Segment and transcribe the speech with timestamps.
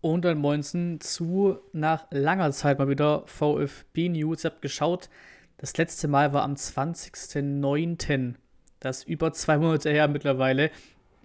[0.00, 4.40] Und dann Moinsen zu nach langer Zeit mal wieder VfB News.
[4.40, 5.08] Ich habe geschaut,
[5.56, 8.34] das letzte Mal war am 20.09.
[8.78, 10.70] Das ist über zwei Monate her mittlerweile.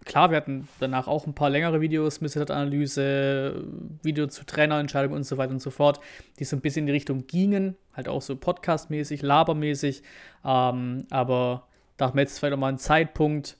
[0.05, 3.63] Klar, wir hatten danach auch ein paar längere Videos, Missed-Analyse,
[4.01, 5.99] Video zu Trainerentscheidungen und so weiter und so fort,
[6.39, 7.77] die so ein bisschen in die Richtung gingen.
[7.93, 10.03] Halt auch so podcastmäßig, labermäßig.
[10.43, 11.67] Ähm, aber
[11.97, 13.57] da haben wir jetzt vielleicht auch mal einen Zeitpunkt,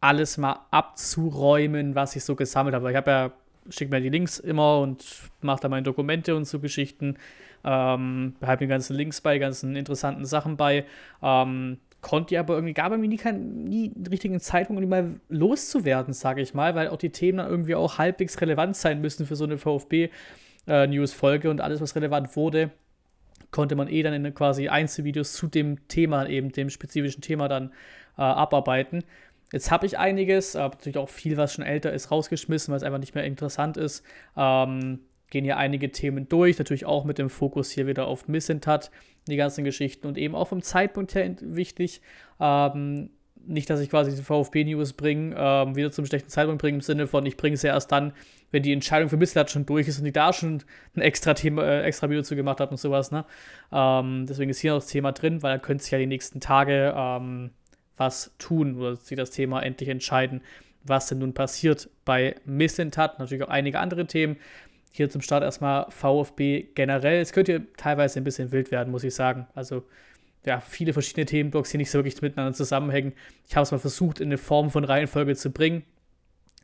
[0.00, 2.90] alles mal abzuräumen, was ich so gesammelt habe.
[2.90, 3.32] Ich habe ja
[3.70, 5.04] schicke mir die Links immer und
[5.40, 7.16] mache da meine Dokumente und so Geschichten.
[7.64, 10.84] Ähm, behalte mir ganzen Links bei, ganzen interessanten Sachen bei.
[11.22, 15.20] Ähm, konnte aber irgendwie, gab mir nie, keinen, nie einen richtigen Zeitpunkt, um die mal
[15.28, 19.26] loszuwerden, sage ich mal, weil auch die Themen dann irgendwie auch halbwegs relevant sein müssen
[19.26, 22.70] für so eine VfB-News-Folge äh, und alles, was relevant wurde,
[23.50, 27.72] konnte man eh dann in quasi Einzelvideos zu dem Thema, eben dem spezifischen Thema dann
[28.18, 29.02] äh, abarbeiten.
[29.52, 32.82] Jetzt habe ich einiges, aber natürlich auch viel, was schon älter ist, rausgeschmissen, weil es
[32.82, 34.02] einfach nicht mehr interessant ist.
[34.36, 38.90] Ähm, gehen hier einige Themen durch, natürlich auch mit dem Fokus hier wieder auf Missentat,
[39.28, 42.00] die ganzen Geschichten und eben auch vom Zeitpunkt her wichtig.
[42.40, 43.10] Ähm,
[43.48, 47.06] nicht, dass ich quasi die VfB-News bringe, ähm, wieder zum schlechten Zeitpunkt bringe, im Sinne
[47.06, 48.12] von, ich bringe sie erst dann,
[48.50, 50.62] wenn die Entscheidung für Missentat schon durch ist und ich da schon
[50.96, 53.12] ein extra Thema, äh, extra Video zu gemacht habe und sowas.
[53.12, 53.24] Ne?
[53.72, 56.40] Ähm, deswegen ist hier noch das Thema drin, weil da könnte sich ja die nächsten
[56.40, 57.50] Tage ähm,
[57.96, 60.42] was tun oder sie das Thema endlich entscheiden,
[60.84, 63.18] was denn nun passiert bei Missentat.
[63.18, 64.36] Natürlich auch einige andere Themen.
[64.92, 67.20] Hier zum Start erstmal VfB generell.
[67.20, 69.46] Es könnte teilweise ein bisschen wild werden, muss ich sagen.
[69.54, 69.84] Also
[70.46, 73.12] ja, viele verschiedene Themenblocks, die nicht so wirklich miteinander zusammenhängen.
[73.48, 75.84] Ich habe es mal versucht, in eine Form von Reihenfolge zu bringen.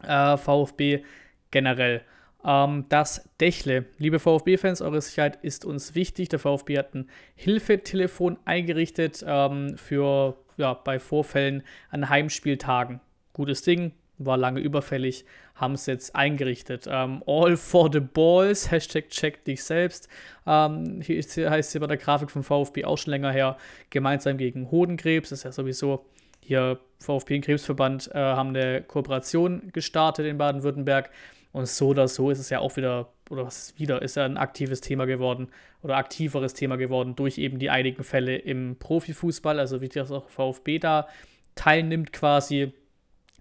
[0.07, 1.03] Äh, VfB
[1.51, 2.03] generell.
[2.45, 3.87] Ähm, das Dächle.
[3.99, 6.29] Liebe VfB-Fans, eure Sicherheit ist uns wichtig.
[6.29, 13.01] Der VfB hat ein Hilfetelefon eingerichtet ähm, für ja, bei Vorfällen an Heimspieltagen.
[13.33, 16.87] Gutes Ding, war lange überfällig, haben es jetzt eingerichtet.
[16.89, 20.09] Ähm, all for the balls, Hashtag check dich selbst.
[20.47, 23.57] Ähm, hier, ist, hier heißt hier bei der Grafik vom VfB auch schon länger her,
[23.91, 26.05] gemeinsam gegen Hodenkrebs, das ist ja sowieso
[26.45, 31.11] hier VfB und Krebsverband äh, haben eine Kooperation gestartet in Baden-Württemberg.
[31.53, 34.25] Und so oder so ist es ja auch wieder, oder was ist wieder, ist ja
[34.25, 35.49] ein aktives Thema geworden
[35.83, 39.59] oder aktiveres Thema geworden durch eben die einigen Fälle im Profifußball.
[39.59, 41.09] Also wie das auch VfB da
[41.55, 42.73] teilnimmt quasi.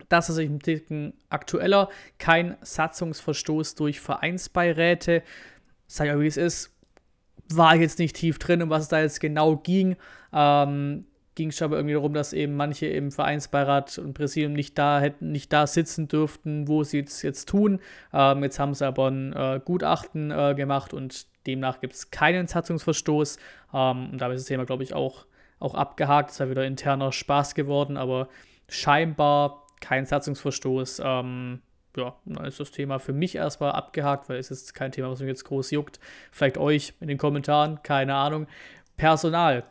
[0.10, 1.90] Das ist ein Ticken aktueller.
[2.18, 5.24] Kein Satzungsverstoß durch Vereinsbeiräte.
[5.88, 6.76] Sag ja, wie es ist.
[7.54, 9.96] War jetzt nicht tief drin, um was es da jetzt genau ging.
[10.34, 11.06] Ähm,
[11.42, 15.32] ging es aber irgendwie darum, dass eben manche im Vereinsbeirat und Präsidium nicht da hätten,
[15.32, 17.80] nicht da sitzen dürften, wo sie es jetzt tun.
[18.14, 22.46] Ähm, jetzt haben sie aber ein äh, Gutachten äh, gemacht und demnach gibt es keinen
[22.46, 23.38] Satzungsverstoß.
[23.74, 25.26] Ähm, und damit ist das Thema, glaube ich, auch,
[25.60, 26.30] auch abgehakt.
[26.30, 28.28] Es ja wieder interner Spaß geworden, aber
[28.70, 31.02] scheinbar kein Satzungsverstoß.
[31.04, 31.64] Ähm,
[31.98, 35.22] ja, dann ist das Thema für mich erstmal abgehakt, weil es ist kein Thema, was
[35.22, 36.00] mich jetzt groß juckt.
[36.32, 38.46] Vielleicht euch in den Kommentaren, keine Ahnung.
[38.96, 39.64] Personal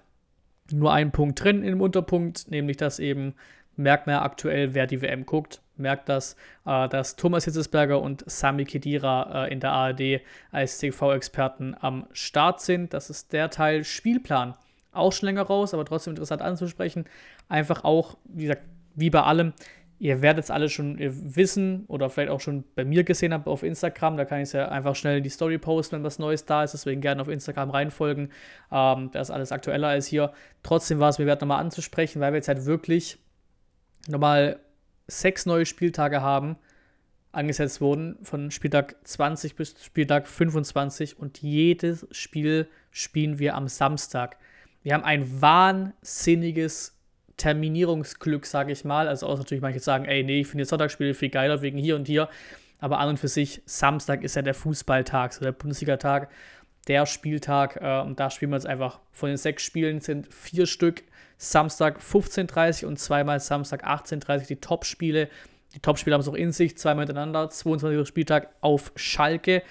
[0.73, 3.35] nur ein Punkt drin im Unterpunkt, nämlich dass eben,
[3.77, 6.37] merkt man ja aktuell, wer die WM guckt, merkt das,
[6.67, 10.21] äh, dass Thomas Hitzesberger und Sami Kedira äh, in der ARD
[10.53, 12.93] als TV-Experten am Start sind.
[12.95, 14.55] Das ist der Teil Spielplan.
[14.93, 17.07] Auch schon länger raus, aber trotzdem interessant anzusprechen.
[17.49, 18.63] Einfach auch, wie gesagt,
[18.95, 19.53] wie bei allem,
[20.01, 23.63] ihr werdet es alle schon wissen oder vielleicht auch schon bei mir gesehen haben auf
[23.63, 24.17] Instagram.
[24.17, 26.65] Da kann ich es ja einfach schnell in die Story posten, wenn was Neues da
[26.65, 26.73] ist.
[26.73, 28.33] Deswegen gerne auf Instagram reinfolgen.
[28.73, 30.33] Ähm, da ist alles aktueller als hier.
[30.63, 33.19] Trotzdem war es mir wert, nochmal anzusprechen, weil wir jetzt halt wirklich
[34.09, 34.59] nochmal
[35.07, 36.57] sechs neue Spieltage haben,
[37.31, 44.39] angesetzt wurden, von Spieltag 20 bis Spieltag 25 und jedes Spiel spielen wir am Samstag.
[44.83, 46.99] Wir haben ein wahnsinniges
[47.41, 49.09] Terminierungsglück, sage ich mal.
[49.09, 52.07] Also auch natürlich manche sagen, ey, nee, ich finde Sonntagsspiele viel geiler wegen hier und
[52.07, 52.29] hier.
[52.81, 56.29] Aber an und für sich, Samstag ist ja der Fußballtag, so der Bundesliga-Tag,
[56.87, 57.79] der Spieltag.
[57.81, 61.03] Äh, und da spielen wir jetzt einfach, von den sechs Spielen sind vier Stück
[61.39, 65.31] Samstag 15.30 und zweimal Samstag 18.30 die Top-Spiele.
[65.75, 68.07] Die Top-Spiele haben es auch in sich, zweimal hintereinander, 22.
[68.07, 69.63] Spieltag auf Schalke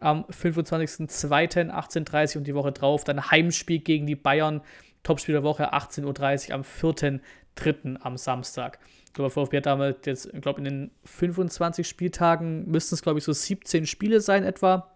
[0.00, 4.60] am 25.02.18.30 und die Woche drauf dann Heimspiel gegen die Bayern
[5.06, 8.00] Topspiel der Woche 18.30 Uhr am 4.3.
[8.00, 8.80] am Samstag.
[9.04, 13.20] Ich glaube, VfB hat damals jetzt, ich glaube, in den 25 Spieltagen müssten es, glaube
[13.20, 14.90] ich, so 17 Spiele sein etwa,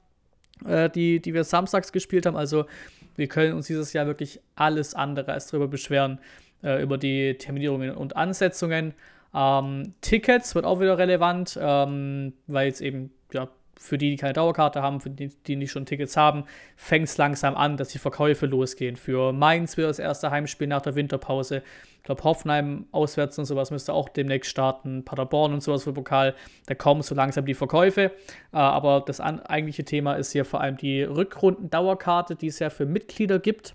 [0.66, 2.36] äh, die, die wir samstags gespielt haben.
[2.36, 2.66] Also
[3.14, 6.18] wir können uns dieses Jahr wirklich alles andere als darüber beschweren,
[6.64, 8.94] äh, über die Terminierungen und Ansetzungen.
[9.32, 13.48] Ähm, Tickets wird auch wieder relevant, ähm, weil jetzt eben ja,
[13.80, 16.44] für die, die keine Dauerkarte haben, für die, die nicht schon Tickets haben,
[16.76, 18.94] fängt es langsam an, dass die Verkäufe losgehen.
[18.94, 21.62] Für Mainz wird das erste Heimspiel nach der Winterpause
[21.96, 25.02] Ich glaube, Hoffenheim auswärts und sowas müsste auch demnächst starten.
[25.06, 26.34] Paderborn und sowas für Pokal.
[26.66, 28.02] Da kommen so langsam die Verkäufe.
[28.02, 28.10] Äh,
[28.52, 33.38] aber das eigentliche Thema ist hier vor allem die Rückrunden-Dauerkarte, die es ja für Mitglieder
[33.38, 33.74] gibt.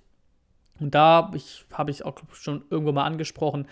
[0.79, 1.31] Und da
[1.73, 3.67] habe ich auch schon irgendwo mal angesprochen,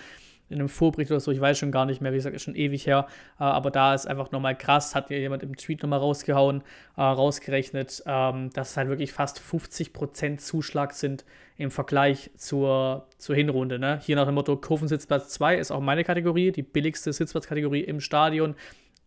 [0.50, 2.56] in einem Vorbericht oder so, ich weiß schon gar nicht mehr, wie gesagt, ist schon
[2.56, 3.08] ewig her,
[3.40, 6.62] äh, aber da ist einfach nochmal krass, hat mir jemand im Tweet nochmal rausgehauen,
[6.98, 11.26] äh, rausgerechnet, ähm, dass es halt wirklich fast 50% Zuschlag sind
[11.58, 13.80] im Vergleich zur, zur Hinrunde.
[13.80, 14.00] Ne?
[14.04, 18.56] Hier nach dem Motto, Kurvensitzplatz 2 ist auch meine Kategorie, die billigste Sitzplatzkategorie im Stadion.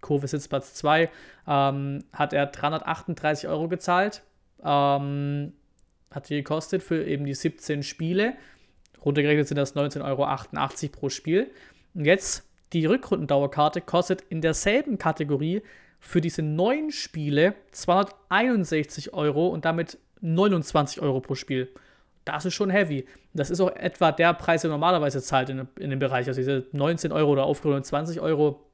[0.00, 1.10] Kurve Sitzplatz 2
[1.48, 4.22] ähm, hat er 338 Euro gezahlt.
[4.62, 5.52] Ähm,
[6.10, 8.34] hat die gekostet für eben die 17 Spiele.
[9.06, 11.50] Runtergerechnet sind das 19,88 Euro pro Spiel.
[11.94, 15.62] Und jetzt die Rückrundendauerkarte kostet in derselben Kategorie
[16.00, 21.68] für diese neun Spiele 261 Euro und damit 29 Euro pro Spiel.
[22.24, 23.06] Das ist schon heavy.
[23.32, 26.26] Das ist auch etwa der Preis, der normalerweise zahlt in, in dem Bereich.
[26.26, 28.66] Also diese 19 Euro oder aufgerundet 20 Euro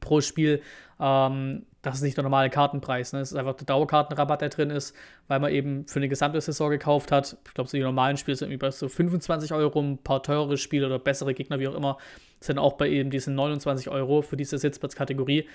[0.00, 0.60] pro Spiel.
[1.00, 3.12] Ähm, das ist nicht der normale Kartenpreis.
[3.12, 3.20] Ne?
[3.20, 4.94] Ist einfach der Dauerkartenrabatt, der drin ist,
[5.28, 7.36] weil man eben für eine gesamte Saison gekauft hat.
[7.46, 10.58] Ich glaube, so die normalen Spiele sind irgendwie bei so 25 Euro, ein paar teure
[10.58, 11.96] Spiele oder bessere Gegner, wie auch immer,
[12.40, 15.46] sind auch bei eben diesen 29 Euro für diese Sitzplatzkategorie.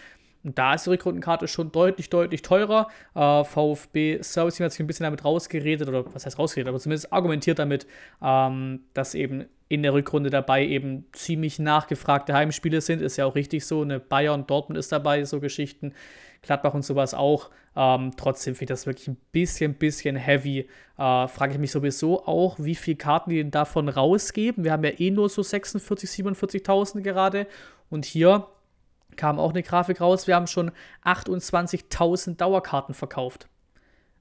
[0.44, 2.88] Und da ist die Rückrundenkarte schon deutlich, deutlich teurer.
[3.16, 7.12] Äh, VfB Service hat sich ein bisschen damit rausgeredet, oder was heißt rausgeredet, aber zumindest
[7.12, 7.88] argumentiert damit,
[8.22, 13.02] ähm, dass eben in der Rückrunde dabei eben ziemlich nachgefragte Heimspiele sind.
[13.02, 13.82] Ist ja auch richtig so.
[13.82, 15.94] Eine Bayern, Dortmund ist dabei, so Geschichten.
[16.44, 17.50] Gladbach und sowas auch.
[17.76, 20.70] Ähm, trotzdem finde ich das wirklich ein bisschen, bisschen heavy.
[20.98, 24.64] Äh, Frage ich mich sowieso auch, wie viele Karten die denn davon rausgeben.
[24.64, 27.48] Wir haben ja eh nur so 46, 47.000 gerade.
[27.90, 28.48] Und hier
[29.16, 30.72] kam auch eine Grafik raus, wir haben schon
[31.04, 33.48] 28.000 Dauerkarten verkauft.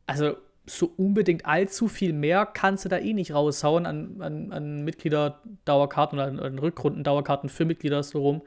[0.07, 0.37] Also
[0.67, 6.19] so unbedingt allzu viel mehr kannst du da eh nicht raushauen an, an, an Mitglieder-Dauerkarten
[6.19, 8.43] oder an, an Rückrunden-Dauerkarten für Mitglieder so rum.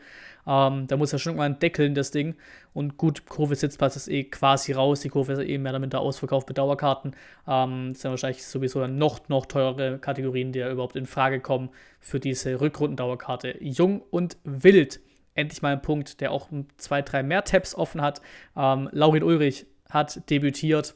[0.47, 2.35] Ähm, da muss ja schon mal ein Deckeln, das Ding.
[2.73, 5.01] Und gut, Kurve Sitzplatz ist eh quasi raus.
[5.01, 7.15] Die Kurve ist eh mehr oder minder ausverkauft mit Dauerkarten.
[7.47, 11.41] Ähm, das sind wahrscheinlich sowieso dann noch, noch teurere Kategorien, die ja überhaupt in Frage
[11.41, 13.57] kommen für diese Rückrunden-Dauerkarte.
[13.59, 15.01] Jung und wild
[15.33, 18.21] endlich mal ein Punkt, der auch zwei, drei mehr Tabs offen hat.
[18.55, 20.95] Ähm, Laurin Ulrich hat debütiert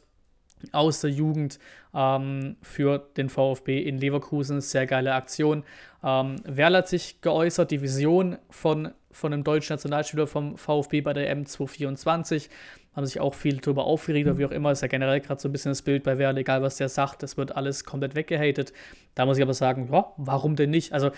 [0.72, 1.60] aus der Jugend
[1.94, 4.62] ähm, für den VfB in Leverkusen.
[4.62, 5.64] Sehr geile Aktion.
[6.04, 11.14] Ähm, Werl hat sich geäußert, die Vision von, von einem deutschen Nationalspieler vom VfB bei
[11.14, 12.50] der M224.
[12.96, 14.72] Haben sich auch viel darüber aufgeregt, oder wie auch immer.
[14.72, 17.24] Ist ja generell gerade so ein bisschen das Bild bei Werl, egal was der sagt,
[17.24, 18.74] das wird alles komplett weggehatet.
[19.16, 20.92] Da muss ich aber sagen, ja, warum denn nicht?
[20.94, 21.12] Also,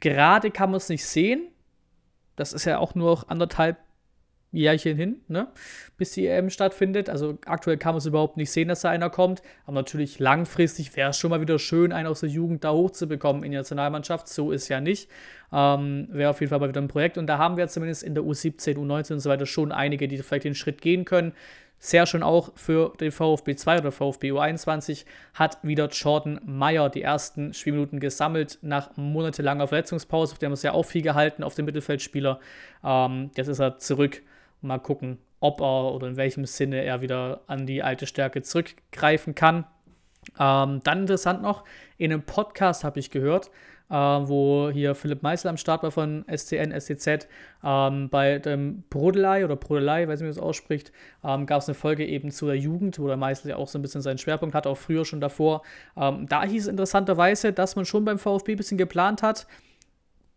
[0.00, 1.48] gerade kann man es nicht sehen,
[2.36, 3.78] das ist ja auch nur anderthalb
[4.56, 5.48] Jährchen hin, ne?
[5.96, 7.08] bis die EM stattfindet.
[7.08, 9.42] Also aktuell kann man es überhaupt nicht sehen, dass da einer kommt.
[9.64, 13.42] Aber natürlich langfristig wäre es schon mal wieder schön, einen aus der Jugend da hochzubekommen
[13.42, 14.28] in die Nationalmannschaft.
[14.28, 15.08] So ist ja nicht.
[15.52, 17.18] Ähm, wäre auf jeden Fall mal wieder ein Projekt.
[17.18, 20.18] Und da haben wir zumindest in der U17, U19 und so weiter schon einige, die
[20.18, 21.32] vielleicht den Schritt gehen können.
[21.78, 25.04] Sehr schön auch für den VfB 2 oder VfB U21
[25.34, 30.32] hat wieder Jordan Meyer die ersten Spielminuten gesammelt nach monatelanger Verletzungspause.
[30.32, 32.40] Auf dem haben wir es ja auch viel gehalten auf den Mittelfeldspieler.
[32.82, 34.22] Ähm, jetzt ist er zurück.
[34.60, 39.34] Mal gucken, ob er oder in welchem Sinne er wieder an die alte Stärke zurückgreifen
[39.34, 39.64] kann.
[40.38, 41.64] Ähm, dann interessant noch,
[41.98, 43.50] in einem Podcast habe ich gehört,
[43.88, 47.28] äh, wo hier Philipp Meisel am Start war von SCN, SCZ.
[47.62, 50.92] Ähm, bei dem Brodelei oder Brodelei, weiß nicht, wie man das ausspricht,
[51.22, 53.78] ähm, gab es eine Folge eben zu der Jugend, wo der Meisel ja auch so
[53.78, 55.62] ein bisschen seinen Schwerpunkt hat, auch früher schon davor.
[55.96, 59.46] Ähm, da hieß es interessanterweise, dass man schon beim VfB ein bisschen geplant hat,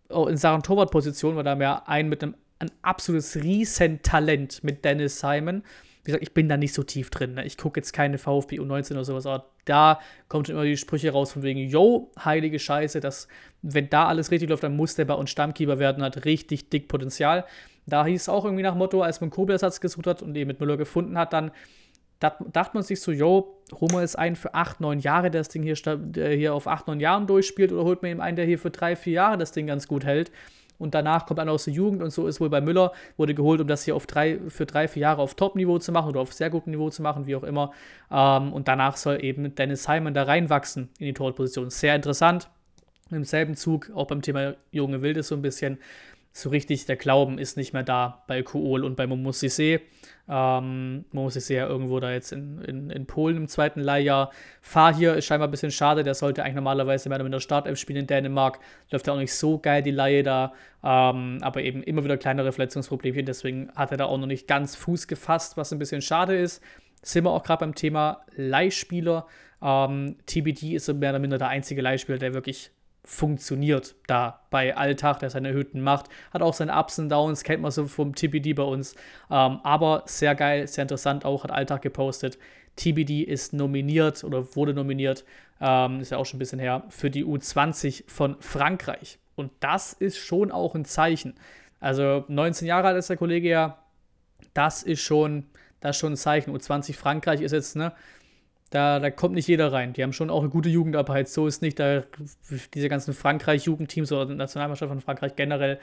[0.09, 5.63] in Sachen Torwartposition, weil da mehr ein mit einem ein absolutes Riesentalent mit Dennis Simon
[6.03, 7.35] wie gesagt, ich bin da nicht so tief drin.
[7.35, 7.45] Ne?
[7.45, 11.11] Ich gucke jetzt keine VfB U19 oder sowas, aber da kommen schon immer die Sprüche
[11.11, 13.27] raus von wegen, yo, heilige Scheiße, dass,
[13.61, 16.87] wenn da alles richtig läuft, dann muss der bei uns Stammkeeper werden, hat richtig dick
[16.87, 17.45] Potenzial.
[17.85, 20.59] Da hieß es auch irgendwie nach Motto, als man Koblersatz gesucht hat und eben mit
[20.59, 21.51] Müller gefunden hat, dann
[22.19, 25.49] dachte man sich so, yo, holen wir jetzt einen für 8, 9 Jahre, der das
[25.49, 25.75] Ding hier,
[26.15, 28.95] hier auf 8, 9 Jahren durchspielt, oder holt man eben einen, der hier für 3,
[28.95, 30.31] 4 Jahre das Ding ganz gut hält
[30.79, 33.61] und danach kommt einer aus der Jugend und so ist wohl bei Müller, wurde geholt,
[33.61, 36.33] um das hier auf drei, für drei, vier Jahre auf Top-Niveau zu machen oder auf
[36.33, 37.71] sehr gutem Niveau zu machen, wie auch immer.
[38.09, 41.69] Ähm, und danach soll eben Dennis Simon da reinwachsen in die Torposition.
[41.69, 42.49] Sehr interessant.
[43.11, 45.79] Im selben Zug, auch beim Thema junge Wilde so ein bisschen,
[46.31, 49.81] so richtig der Glauben ist nicht mehr da bei Kuol und bei Momosise.
[50.31, 54.31] Ähm, Momosise ja irgendwo da jetzt in, in, in Polen im zweiten Leihjahr.
[54.61, 57.79] Fahr hier ist scheinbar ein bisschen schade, der sollte eigentlich normalerweise mehr oder weniger Startelf
[57.79, 58.59] spielen in Dänemark.
[58.91, 60.53] Läuft ja auch nicht so geil, die Leihe da.
[60.83, 64.75] Ähm, aber eben immer wieder kleinere Verletzungsproblemchen, deswegen hat er da auch noch nicht ganz
[64.75, 66.63] Fuß gefasst, was ein bisschen schade ist.
[67.01, 69.25] Sind wir auch gerade beim Thema Leihspieler.
[69.61, 72.71] Ähm, TBD ist mehr oder minder der einzige Leihspieler, der wirklich
[73.09, 76.09] funktioniert da bei Alltag, der seine Hütten macht.
[76.31, 78.93] Hat auch seine Ups und Downs, kennt man so vom TBD bei uns.
[79.31, 82.37] Ähm, aber sehr geil, sehr interessant auch, hat Alltag gepostet.
[82.75, 85.25] TBD ist nominiert oder wurde nominiert,
[85.59, 89.17] ähm, ist ja auch schon ein bisschen her, für die U20 von Frankreich.
[89.35, 91.33] Und das ist schon auch ein Zeichen.
[91.79, 93.79] Also 19 Jahre alt ist der Kollege ja,
[94.53, 95.45] das ist schon,
[95.79, 96.55] das ist schon ein Zeichen.
[96.55, 97.91] U20 Frankreich ist jetzt, ne,
[98.69, 99.93] da, da kommt nicht jeder rein.
[99.93, 101.27] Die haben schon auch eine gute Jugendarbeit.
[101.27, 102.03] So ist nicht, da,
[102.73, 105.79] diese ganzen Frankreich-Jugendteams oder Nationalmannschaft von Frankreich generell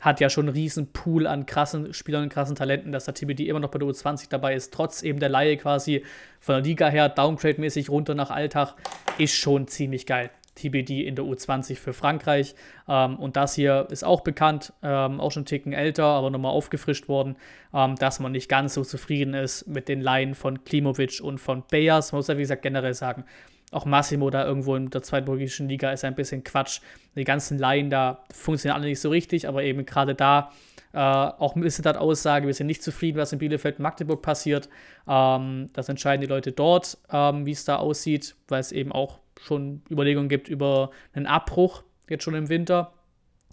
[0.00, 3.48] hat ja schon einen riesen Pool an krassen Spielern und krassen Talenten, dass der TBD
[3.48, 6.04] immer noch bei der U20 dabei ist, trotz eben der Laie quasi
[6.38, 8.74] von der Liga her, Downgrade-mäßig runter nach Alltag,
[9.18, 10.30] ist schon ziemlich geil.
[10.58, 12.54] TBD in der U20 für Frankreich.
[12.88, 16.52] Ähm, und das hier ist auch bekannt, ähm, auch schon einen Ticken älter, aber nochmal
[16.52, 17.36] aufgefrischt worden,
[17.72, 21.62] ähm, dass man nicht ganz so zufrieden ist mit den Laien von Klimovic und von
[21.70, 22.12] Bayers.
[22.12, 23.24] Man muss ja, wie gesagt, generell sagen,
[23.70, 26.80] auch Massimo da irgendwo in der zweitburgischen Liga ist ein bisschen Quatsch.
[27.14, 30.50] Die ganzen Laien da funktionieren alle nicht so richtig, aber eben gerade da
[30.92, 34.68] äh, auch ein bisschen das Aussage, wir sind nicht zufrieden, was in Bielefeld Magdeburg passiert.
[35.06, 39.18] Ähm, das entscheiden die Leute dort, ähm, wie es da aussieht, weil es eben auch
[39.40, 42.92] schon Überlegungen gibt über einen Abbruch, jetzt schon im Winter.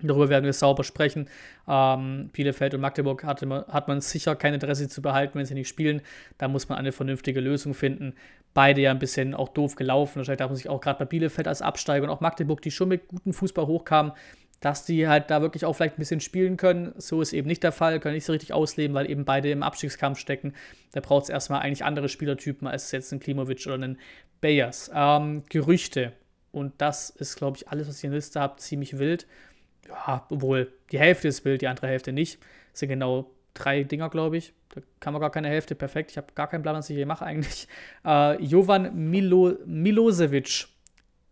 [0.01, 1.29] Darüber werden wir sauber sprechen.
[1.67, 5.69] Ähm, Bielefeld und Magdeburg man, hat man sicher kein Interesse zu behalten, wenn sie nicht
[5.69, 6.01] spielen.
[6.37, 8.13] Da muss man eine vernünftige Lösung finden.
[8.53, 10.17] Beide ja ein bisschen auch doof gelaufen.
[10.17, 12.89] Wahrscheinlich darf man sich auch gerade bei Bielefeld als Absteiger und auch Magdeburg, die schon
[12.89, 14.11] mit gutem Fußball hochkamen,
[14.59, 16.93] dass die halt da wirklich auch vielleicht ein bisschen spielen können.
[16.97, 19.63] So ist eben nicht der Fall, können nicht so richtig ausleben, weil eben beide im
[19.63, 20.53] Abstiegskampf stecken.
[20.93, 23.99] Da braucht es erstmal eigentlich andere Spielertypen als jetzt ein Klimovic oder einen
[24.41, 24.89] Bayers.
[24.93, 26.13] Ähm, Gerüchte.
[26.51, 29.27] Und das ist, glaube ich, alles, was ich in der Liste habe, ziemlich wild.
[29.87, 32.39] Ja, obwohl die Hälfte ist wild, die andere Hälfte nicht.
[32.71, 34.53] Das sind genau drei Dinger, glaube ich.
[34.73, 35.75] Da kann man gar keine Hälfte.
[35.75, 36.11] Perfekt.
[36.11, 37.67] Ich habe gar keinen Plan, was ich hier mache eigentlich.
[38.05, 40.67] Äh, Jovan Milo Milosevic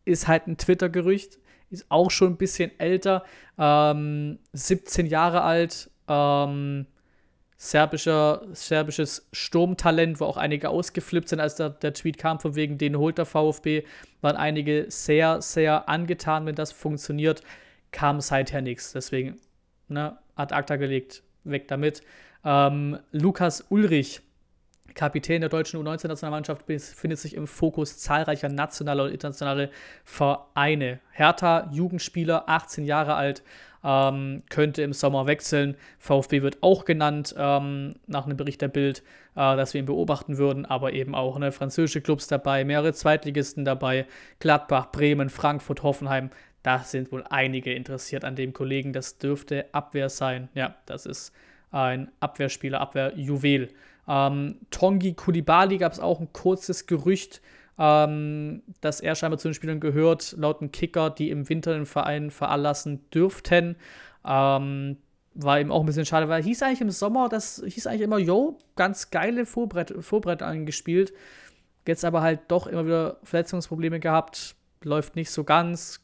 [0.05, 1.37] ist halt ein Twitter-Gerücht.
[1.73, 3.23] Ist auch schon ein bisschen älter.
[3.57, 5.89] Ähm, 17 Jahre alt.
[6.07, 6.85] Ähm,
[7.63, 12.77] serbischer, serbisches Sturmtalent, wo auch einige ausgeflippt sind, als der, der Tweet kam, von wegen,
[12.77, 13.83] den holt der VfB,
[14.19, 17.41] waren einige sehr, sehr angetan, wenn das funktioniert,
[17.91, 18.91] kam seither nichts.
[18.91, 19.39] Deswegen,
[19.87, 22.01] ne, ad acta gelegt, weg damit.
[22.43, 24.21] Ähm, Lukas Ulrich,
[24.93, 29.69] Kapitän der deutschen U19-Nationalmannschaft, befindet sich im Fokus zahlreicher nationaler und internationaler
[30.03, 30.99] Vereine.
[31.11, 33.43] Hertha, Jugendspieler, 18 Jahre alt,
[33.83, 35.75] ähm, könnte im Sommer wechseln.
[35.99, 39.03] VfB wird auch genannt, ähm, nach einem Bericht der Bild,
[39.35, 43.65] äh, dass wir ihn beobachten würden, aber eben auch ne, französische Clubs dabei, mehrere Zweitligisten
[43.65, 44.05] dabei,
[44.39, 46.29] Gladbach, Bremen, Frankfurt, Hoffenheim.
[46.63, 48.93] Da sind wohl einige interessiert an dem Kollegen.
[48.93, 50.47] Das dürfte Abwehr sein.
[50.53, 51.33] Ja, das ist
[51.73, 53.69] ein Abwehrspieler, Abwehrjuwel.
[54.07, 57.41] Ähm, Tongi Kulibali gab es auch ein kurzes Gerücht,
[57.77, 61.85] ähm, dass er scheinbar zu den Spielern gehört, laut einem Kicker, die im Winter den
[61.85, 63.75] Verein veranlassen dürften.
[64.25, 64.97] Ähm,
[65.35, 68.19] war eben auch ein bisschen schade, weil hieß eigentlich im Sommer, das hieß eigentlich immer,
[68.19, 71.11] yo, ganz geile Vorbrett, Vorbrett angespielt.
[71.87, 75.99] Jetzt aber halt doch immer wieder Verletzungsprobleme gehabt, läuft nicht so ganz.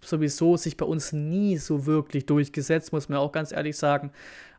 [0.00, 4.12] Sowieso sich bei uns nie so wirklich durchgesetzt, muss man auch ganz ehrlich sagen.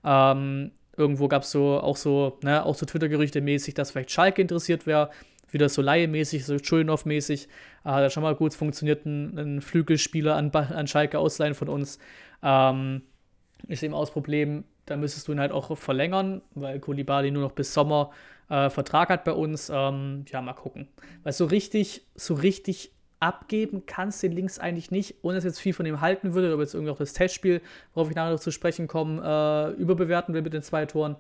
[0.04, 4.42] Ähm, irgendwo gab es so auch so, ne, auch so Twitter-Gerüchte mäßig, dass vielleicht Schalke
[4.42, 5.10] interessiert wäre
[5.54, 7.48] wieder so Laie-mäßig, so Schulinov-mäßig.
[7.86, 12.00] Äh, hat schon mal gut funktioniert, ein, ein Flügelspieler an, an Schalke ausleihen von uns.
[12.44, 13.04] Ähm,
[13.68, 17.44] ist eben auch das Problem, da müsstest du ihn halt auch verlängern, weil Kolibali nur
[17.44, 18.12] noch bis Sommer
[18.50, 19.72] äh, Vertrag hat bei uns.
[19.74, 20.88] Ähm, ja, mal gucken.
[21.24, 25.60] Weil so richtig, so richtig abgeben kannst du den Links eigentlich nicht, ohne dass jetzt
[25.60, 27.62] viel von ihm halten würde, aber jetzt irgendwie auch das Testspiel,
[27.94, 29.22] worauf ich nachher noch zu sprechen komme,
[29.78, 31.18] äh, überbewerten will mit den zwei Toren.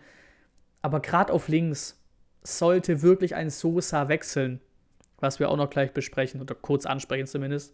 [0.81, 2.01] Aber gerade auf links
[2.43, 4.61] sollte wirklich ein Sosa wechseln,
[5.19, 7.73] was wir auch noch gleich besprechen oder kurz ansprechen zumindest,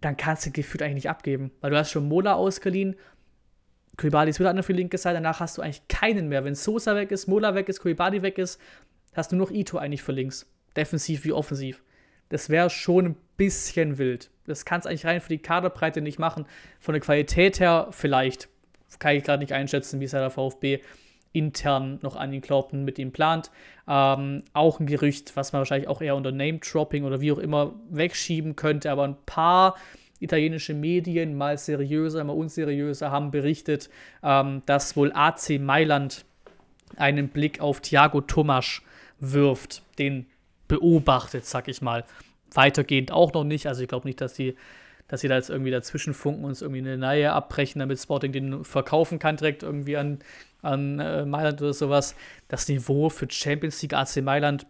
[0.00, 2.96] dann kannst du gefühlt eigentlich nicht abgeben, weil du hast schon Mola ausgeliehen,
[3.96, 6.44] Kulibali ist wieder an der linke Seite, danach hast du eigentlich keinen mehr.
[6.44, 8.60] Wenn Sosa weg ist, Mola weg ist, Kulibali weg ist,
[9.12, 10.46] hast du nur noch Ito eigentlich für links.
[10.76, 11.82] Defensiv wie offensiv.
[12.28, 14.30] Das wäre schon ein bisschen wild.
[14.46, 16.46] Das kannst du eigentlich rein für die Kaderbreite nicht machen.
[16.80, 18.48] Von der Qualität her vielleicht.
[18.98, 20.80] Kann ich gerade nicht einschätzen, wie es der VfB
[21.32, 23.50] intern noch an ihn glaubt und mit ihm plant.
[23.86, 27.74] Ähm, auch ein Gerücht, was man wahrscheinlich auch eher unter Name-Dropping oder wie auch immer
[27.90, 29.76] wegschieben könnte, aber ein paar
[30.20, 33.88] italienische Medien, mal seriöser, mal unseriöser, haben berichtet,
[34.22, 36.24] ähm, dass wohl AC Mailand
[36.96, 38.82] einen Blick auf Thiago Tomasch
[39.20, 40.26] wirft, den
[40.68, 42.04] beobachtet, sag ich mal.
[42.54, 44.56] Weitergehend auch noch nicht, also ich glaube nicht, dass die
[45.08, 48.30] dass sie da jetzt irgendwie dazwischen funken und uns irgendwie eine Nahe abbrechen, damit Sporting
[48.30, 50.18] den verkaufen kann, direkt irgendwie an,
[50.62, 52.14] an äh, Mailand oder sowas.
[52.48, 54.66] Das Niveau für Champions League AC Mailand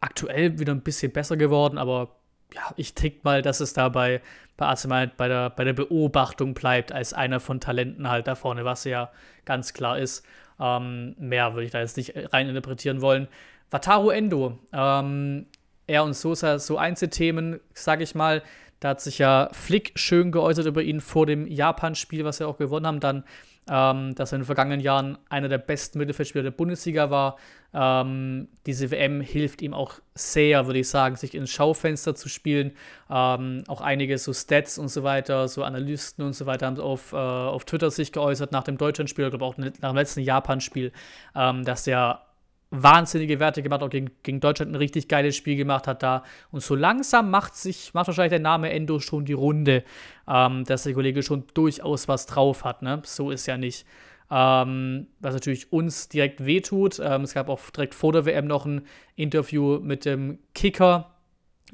[0.00, 2.16] aktuell wieder ein bisschen besser geworden, aber
[2.54, 4.20] ja, ich tick mal, dass es dabei
[4.56, 8.34] bei AC Mailand bei der, bei der Beobachtung bleibt, als einer von Talenten halt da
[8.34, 9.10] vorne, was ja
[9.46, 10.26] ganz klar ist.
[10.58, 13.28] Ähm, mehr würde ich da jetzt nicht rein interpretieren wollen.
[13.70, 15.46] Wataru Endo, ähm,
[15.86, 18.42] er und Sosa, so Einzelthemen, sage ich mal.
[18.78, 22.56] Da hat sich ja Flick schön geäußert über ihn vor dem Japan-Spiel, was wir auch
[22.56, 23.00] gewonnen haben.
[23.00, 23.24] Dann
[23.70, 27.36] ähm, dass er in den vergangenen Jahren einer der besten Mittelfeldspieler der Bundesliga war.
[27.72, 32.72] Ähm, diese WM hilft ihm auch sehr, würde ich sagen, sich ins Schaufenster zu spielen.
[33.08, 37.12] Ähm, auch einige so Stats und so weiter, so Analysten und so weiter haben auf,
[37.12, 40.90] äh, auf Twitter sich geäußert nach dem Deutschlandspiel, ich glaube auch nach dem letzten Japan-Spiel,
[41.36, 42.22] ähm, dass der
[42.70, 46.22] wahnsinnige Werte gemacht, auch gegen, gegen Deutschland ein richtig geiles Spiel gemacht hat da.
[46.50, 49.84] Und so langsam macht sich, macht wahrscheinlich der Name Endo schon die Runde,
[50.28, 52.82] ähm, dass der Kollege schon durchaus was drauf hat.
[52.82, 53.02] Ne?
[53.04, 53.86] So ist ja nicht.
[54.30, 57.00] Ähm, was natürlich uns direkt wehtut.
[57.02, 58.86] Ähm, es gab auch direkt vor der WM noch ein
[59.16, 61.16] Interview mit dem Kicker.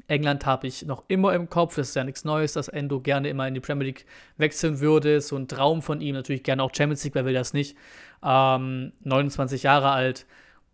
[0.07, 1.75] England habe ich noch immer im Kopf.
[1.75, 4.05] Das ist ja nichts Neues, dass Endo gerne immer in die Premier League
[4.37, 5.21] wechseln würde.
[5.21, 6.15] So ein Traum von ihm.
[6.15, 7.77] Natürlich gerne auch Champions League, wer will das nicht.
[8.21, 10.25] 29 ähm, Jahre alt.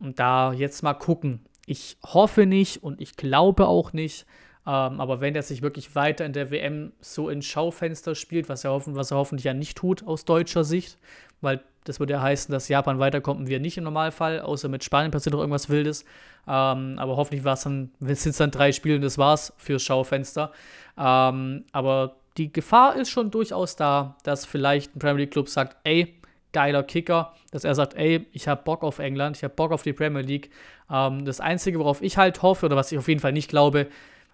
[0.04, 1.40] Und da jetzt mal gucken.
[1.66, 4.26] Ich hoffe nicht und ich glaube auch nicht.
[4.68, 8.66] Ähm, aber wenn er sich wirklich weiter in der WM so ins Schaufenster spielt, was
[8.66, 10.98] er, hoffen, was er hoffentlich ja nicht tut aus deutscher Sicht,
[11.40, 14.84] weil das würde ja heißen, dass Japan weiterkommt und wir nicht im Normalfall, außer mit
[14.84, 16.04] Spanien passiert noch irgendwas Wildes.
[16.48, 20.52] Ähm, aber hoffentlich sind es dann drei Spiele und das war's fürs Schaufenster.
[20.98, 25.78] Ähm, aber die Gefahr ist schon durchaus da, dass vielleicht ein Premier League Club sagt,
[25.86, 26.20] ey,
[26.54, 29.84] geiler Kicker, dass er sagt, ey, ich habe Bock auf England, ich habe Bock auf
[29.84, 30.50] die Premier League.
[30.90, 33.88] Ähm, das Einzige, worauf ich halt hoffe, oder was ich auf jeden Fall nicht glaube,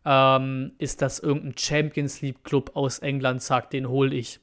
[0.06, 4.40] ähm, ist, dass irgendein Champions League Club aus England sagt, den hole ich.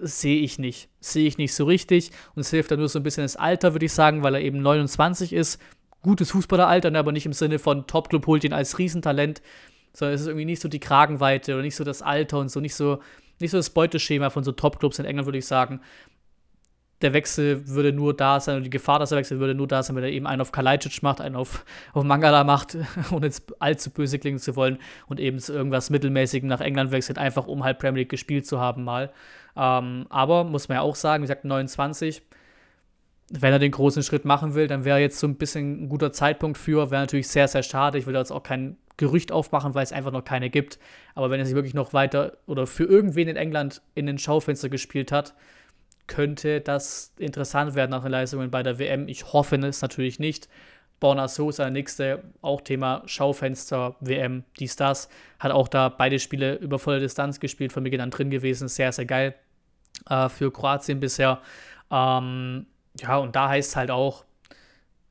[0.00, 0.88] Sehe ich nicht.
[1.00, 2.10] Sehe ich nicht so richtig.
[2.34, 4.40] Und es hilft dann nur so ein bisschen das Alter, würde ich sagen, weil er
[4.40, 5.60] eben 29 ist.
[6.02, 9.42] Gutes Fußballeralter, ne, aber nicht im Sinne von Top-Club holt ihn als Riesentalent,
[9.92, 12.60] sondern es ist irgendwie nicht so die Kragenweite oder nicht so das Alter und so
[12.60, 13.00] nicht so,
[13.40, 15.80] nicht so das Beuteschema von so Top-Clubs in England, würde ich sagen
[17.02, 19.82] der Wechsel würde nur da sein, und die Gefahr, dass er wechselt, würde nur da
[19.82, 22.76] sein, wenn er eben einen auf Kalajdzic macht, einen auf, auf Mangala macht,
[23.12, 27.18] ohne jetzt allzu böse klingen zu wollen und eben zu irgendwas Mittelmäßigem nach England wechselt,
[27.18, 29.12] einfach um halt Premier League gespielt zu haben mal.
[29.56, 32.22] Ähm, aber muss man ja auch sagen, wie gesagt, 29,
[33.30, 36.12] wenn er den großen Schritt machen will, dann wäre jetzt so ein bisschen ein guter
[36.12, 37.98] Zeitpunkt für, wäre natürlich sehr, sehr schade.
[37.98, 40.78] Ich will da jetzt auch kein Gerücht aufmachen, weil es einfach noch keine gibt.
[41.14, 44.68] Aber wenn er sich wirklich noch weiter oder für irgendwen in England in den Schaufenster
[44.68, 45.34] gespielt hat,
[46.08, 49.06] könnte das interessant werden nach den Leistungen bei der WM.
[49.06, 50.48] Ich hoffe es natürlich nicht.
[51.00, 55.08] Borna Sosa, nächste, auch Thema Schaufenster, WM, dies, das.
[55.38, 58.66] Hat auch da beide Spiele über volle Distanz gespielt, von Beginn an drin gewesen.
[58.66, 59.34] Sehr, sehr geil
[60.10, 61.40] äh, für Kroatien bisher.
[61.90, 62.66] Ähm,
[63.00, 64.24] ja, und da heißt es halt auch,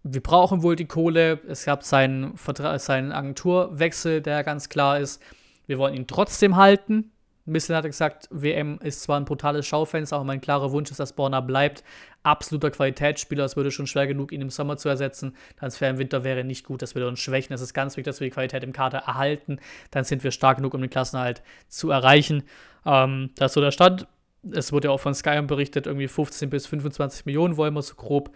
[0.03, 1.39] wir brauchen wohl die Kohle.
[1.47, 2.35] Es gab seinen,
[2.77, 5.21] seinen Agenturwechsel, der ganz klar ist.
[5.67, 7.11] Wir wollen ihn trotzdem halten.
[7.47, 10.91] Ein bisschen hat er gesagt, WM ist zwar ein brutales Schaufenster, aber mein klarer Wunsch
[10.91, 11.81] ist, dass Borna bleibt.
[12.21, 15.33] Absoluter Qualitätsspieler, es würde schon schwer genug, ihn im Sommer zu ersetzen.
[15.57, 17.53] Transfer im Winter wäre nicht gut, das würde uns schwächen.
[17.53, 19.59] Es ist ganz wichtig, dass wir die Qualität im Kader erhalten.
[19.91, 22.43] Dann sind wir stark genug, um den Klassenerhalt zu erreichen.
[22.85, 24.07] Ähm, das ist so der Stand.
[24.51, 27.95] Es wurde ja auch von Sky berichtet, irgendwie 15 bis 25 Millionen wollen wir so
[27.95, 28.35] grob.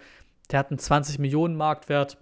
[0.52, 2.18] Der hat einen 20 Millionen Marktwert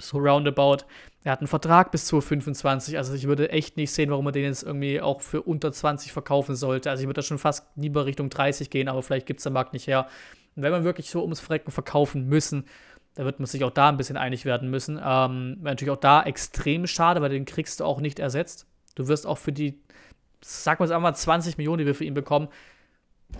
[0.00, 0.84] so roundabout.
[1.24, 4.44] Er hat einen Vertrag bis 2025, also ich würde echt nicht sehen, warum man den
[4.44, 6.90] jetzt irgendwie auch für unter 20 verkaufen sollte.
[6.90, 9.52] Also ich würde da schon fast lieber Richtung 30 gehen, aber vielleicht gibt es der
[9.52, 10.06] Markt nicht her.
[10.54, 12.66] Und wenn man wirklich so ums Frecken verkaufen müssen,
[13.14, 15.00] da wird man sich auch da ein bisschen einig werden müssen.
[15.02, 18.66] Ähm, natürlich auch da extrem schade, weil den kriegst du auch nicht ersetzt.
[18.96, 19.80] Du wirst auch für die,
[20.40, 22.48] sag mal, einmal 20 Millionen, die wir für ihn bekommen,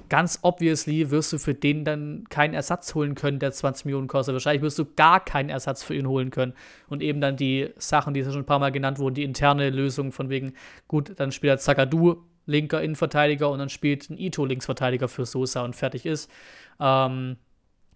[0.08, 4.34] ganz obviously wirst du für den dann keinen Ersatz holen können, der 20 Millionen kostet.
[4.34, 6.54] Wahrscheinlich wirst du gar keinen Ersatz für ihn holen können.
[6.88, 10.12] Und eben dann die Sachen, die schon ein paar Mal genannt wurden, die interne Lösung
[10.12, 10.54] von wegen,
[10.88, 15.64] gut, dann spielt er Zakadu linker Innenverteidiger und dann spielt ein Ito Linksverteidiger für Sosa
[15.64, 16.30] und fertig ist.
[16.78, 17.36] Ähm,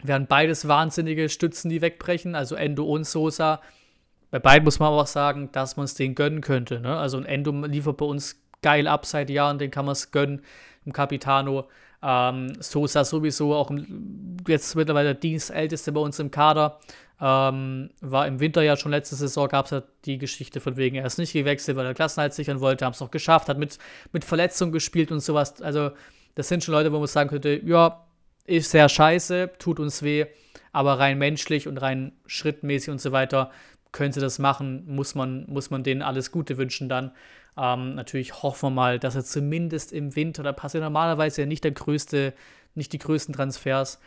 [0.01, 3.61] wären beides wahnsinnige Stützen, die wegbrechen, also Endo und Sosa.
[4.31, 6.79] Bei beiden muss man aber auch sagen, dass man es denen gönnen könnte.
[6.79, 6.97] Ne?
[6.97, 10.41] Also ein Endo liefert bei uns geil ab seit Jahren, den kann man es gönnen
[10.85, 11.67] im Capitano.
[12.01, 13.71] Ähm, Sosa sowieso auch
[14.47, 16.79] jetzt mittlerweile der Dienstälteste bei uns im Kader.
[17.21, 20.95] Ähm, war im Winter ja schon letzte Saison, gab es ja die Geschichte von wegen,
[20.95, 23.77] er ist nicht gewechselt, weil er Klassenhalt sichern wollte, haben es noch geschafft, hat mit,
[24.13, 25.61] mit Verletzungen gespielt und sowas.
[25.61, 25.91] Also,
[26.35, 28.05] das sind schon Leute, wo man sagen könnte, ja,
[28.45, 30.27] ist sehr scheiße, tut uns weh,
[30.71, 33.51] aber rein menschlich und rein schrittmäßig und so weiter
[33.91, 37.11] könnte das machen, muss man, muss man denen alles Gute wünschen dann.
[37.59, 41.63] Ähm, natürlich hoffen wir mal, dass er zumindest im Winter, da passiert normalerweise ja nicht
[41.63, 42.33] der größte,
[42.73, 43.99] nicht die größten Transfers,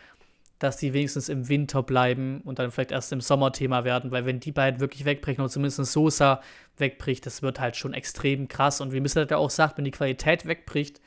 [0.59, 4.25] dass die wenigstens im Winter bleiben und dann vielleicht erst im Sommer Thema werden, weil
[4.27, 6.41] wenn die beiden wirklich wegbrechen oder zumindest Sosa
[6.79, 8.81] wegbricht, das wird halt schon extrem krass.
[8.81, 11.01] Und wie halt ja auch sagt, wenn die Qualität wegbricht,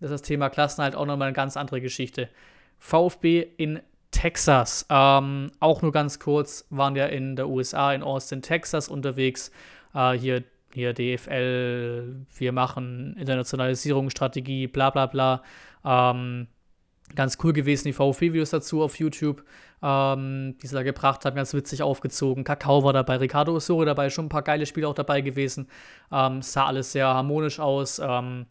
[0.00, 2.28] ist das Thema Klassen halt auch nochmal eine ganz andere Geschichte.
[2.78, 3.80] VfB in
[4.12, 9.50] Texas, ähm, auch nur ganz kurz, waren ja in der USA, in Austin, Texas unterwegs.
[9.94, 10.44] Äh, hier,
[10.74, 15.42] hier DFL, wir machen Internationalisierungsstrategie, bla bla bla.
[15.84, 16.48] Ähm,
[17.14, 19.44] ganz cool gewesen, die VfB-Videos dazu auf YouTube,
[19.82, 22.44] ähm, die sie da gebracht haben, ganz witzig aufgezogen.
[22.44, 25.68] Kakao war dabei, Ricardo Osorio dabei, schon ein paar geile Spiele auch dabei gewesen.
[26.10, 27.98] Ähm, sah alles sehr harmonisch aus.
[27.98, 28.46] Ähm,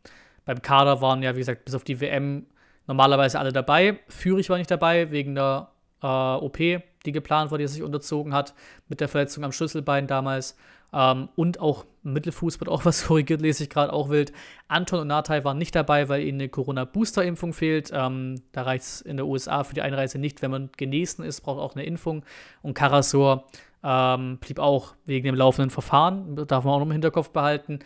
[0.45, 2.45] beim Kader waren ja, wie gesagt, bis auf die WM
[2.87, 3.99] normalerweise alle dabei.
[4.07, 5.69] Führig war nicht dabei, wegen der
[6.01, 8.53] äh, OP, die geplant war, die er sich unterzogen hat,
[8.89, 10.57] mit der Verletzung am Schlüsselbein damals.
[10.93, 14.31] Ähm, und auch Mittelfuß wird auch was korrigiert, lese ich gerade auch wild.
[14.67, 17.91] Anton und Natai waren nicht dabei, weil ihnen eine Corona-Booster-Impfung fehlt.
[17.93, 21.41] Ähm, da reicht es in der USA für die Einreise nicht, wenn man genesen ist,
[21.41, 22.23] braucht auch eine Impfung.
[22.61, 23.47] Und Karasor
[23.83, 27.79] ähm, blieb auch wegen dem laufenden Verfahren, darf man auch noch im Hinterkopf behalten.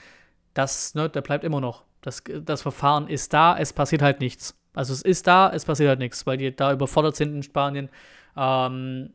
[0.54, 1.84] Das, ne, der bleibt immer noch.
[2.01, 4.56] Das, das Verfahren ist da, es passiert halt nichts.
[4.73, 7.89] Also es ist da, es passiert halt nichts, weil die da überfordert sind in Spanien.
[8.38, 9.13] Ähm,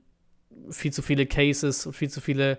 [0.71, 2.59] viel zu viele Cases und viel zu viele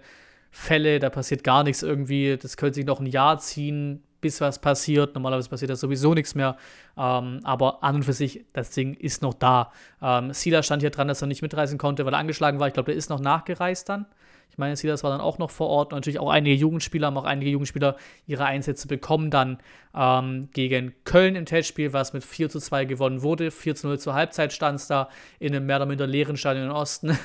[0.52, 2.38] Fälle, da passiert gar nichts irgendwie.
[2.38, 5.16] Das könnte sich noch ein Jahr ziehen, bis was passiert.
[5.16, 6.58] Normalerweise passiert da sowieso nichts mehr.
[6.98, 9.72] Ähm, aber an und für sich, das Ding ist noch da.
[10.02, 12.68] Ähm, Sila stand hier dran, dass er nicht mitreisen konnte, weil er angeschlagen war.
[12.68, 14.06] Ich glaube, der ist noch nachgereist dann.
[14.52, 17.18] Ich meine, Silas war dann auch noch vor Ort und natürlich auch einige Jugendspieler haben
[17.18, 17.96] auch einige Jugendspieler
[18.28, 19.60] ihre Einsätze bekommen dann
[19.96, 23.50] ähm, gegen Köln im Testspiel, was mit 4 zu 2 gewonnen wurde.
[23.50, 25.08] 4 zu 0 zur Halbzeit stand es da
[25.40, 27.12] in einem mehr oder minder leeren Stadion im Osten.
[27.12, 27.16] äh,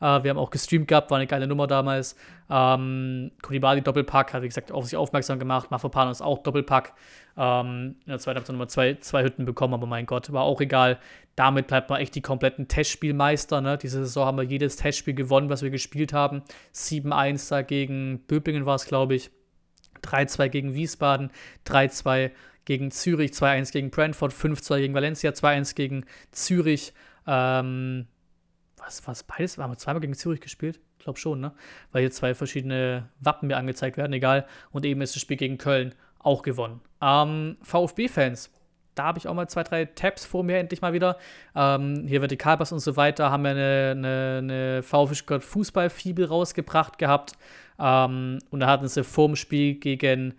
[0.00, 2.16] wir haben auch gestreamt gehabt, war eine geile Nummer damals.
[2.50, 5.70] Ähm, Kulibali Doppelpack, hat wie gesagt auf sich aufmerksam gemacht.
[5.70, 6.92] Mafropanos auch Doppelpack.
[7.36, 10.60] Ähm, in der zweiten Halbzeit nochmal zwei, zwei Hütten bekommen, aber mein Gott, war auch
[10.60, 10.98] egal.
[11.36, 13.60] Damit bleibt man echt die kompletten Testspielmeister.
[13.60, 13.76] Ne?
[13.76, 16.42] Diese Saison haben wir jedes Testspiel gewonnen, was wir gespielt haben.
[16.74, 19.30] 7-1 da gegen Böblingen war es, glaube ich.
[20.02, 21.30] 3-2 gegen Wiesbaden,
[21.66, 22.30] 3-2
[22.66, 26.92] gegen Zürich, 2-1 gegen Brentford, 5-2 gegen Valencia, 2-1 gegen Zürich.
[27.26, 28.06] Ähm,
[28.76, 29.58] was war es beides?
[29.58, 30.80] Haben wir zweimal gegen Zürich gespielt?
[30.98, 31.52] Ich glaube schon, ne?
[31.92, 34.46] Weil hier zwei verschiedene Wappen mir angezeigt werden, egal.
[34.70, 35.94] Und eben ist das Spiel gegen Köln
[36.24, 36.80] auch gewonnen.
[37.00, 38.50] Ähm, VfB-Fans,
[38.94, 41.18] da habe ich auch mal zwei, drei Tabs vor mir endlich mal wieder.
[41.54, 47.32] Ähm, hier Vertikalpass und so weiter haben wir eine, eine, eine VfB Fußballfibel rausgebracht gehabt.
[47.78, 50.34] Ähm, und da hatten sie vorm Spiel gegen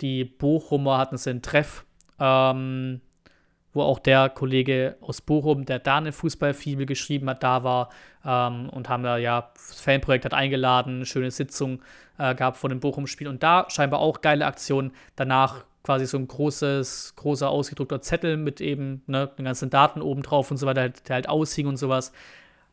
[0.00, 1.84] die Bochumer hatten sie einen Treff,
[2.18, 3.00] ähm,
[3.74, 7.90] wo auch der Kollege aus Bochum, der da eine Fußballfibel geschrieben hat, da war
[8.24, 11.82] ähm, und haben da ja, das Fanprojekt hat eingeladen, eine schöne Sitzung
[12.18, 14.92] äh, gab vor dem Bochum-Spiel und da scheinbar auch geile Aktionen.
[15.16, 20.22] Danach quasi so ein großes, großer ausgedruckter Zettel mit eben ne, den ganzen Daten oben
[20.22, 22.12] drauf und so weiter, der halt aushing und sowas.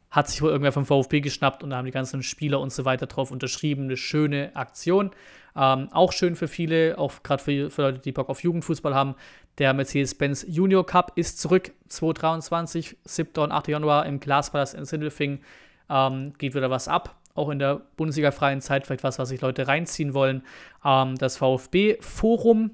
[0.10, 2.84] Hat sich wohl irgendwer vom VfB geschnappt und da haben die ganzen Spieler und so
[2.84, 3.84] weiter drauf unterschrieben.
[3.84, 5.12] Eine schöne Aktion.
[5.56, 9.16] Ähm, auch schön für viele, auch gerade für, für, Leute, die Bock auf Jugendfußball haben.
[9.62, 11.72] Der Mercedes-Benz Junior Cup ist zurück.
[11.88, 13.44] 2023, 7.
[13.44, 13.68] und 8.
[13.68, 15.40] Januar im Glaspalast in Sindelfing.
[15.88, 19.68] Ähm, geht wieder was ab auch in der Bundesliga-freien Zeit vielleicht was, was sich Leute
[19.68, 20.42] reinziehen wollen.
[20.84, 22.72] Ähm, das VfB-Forum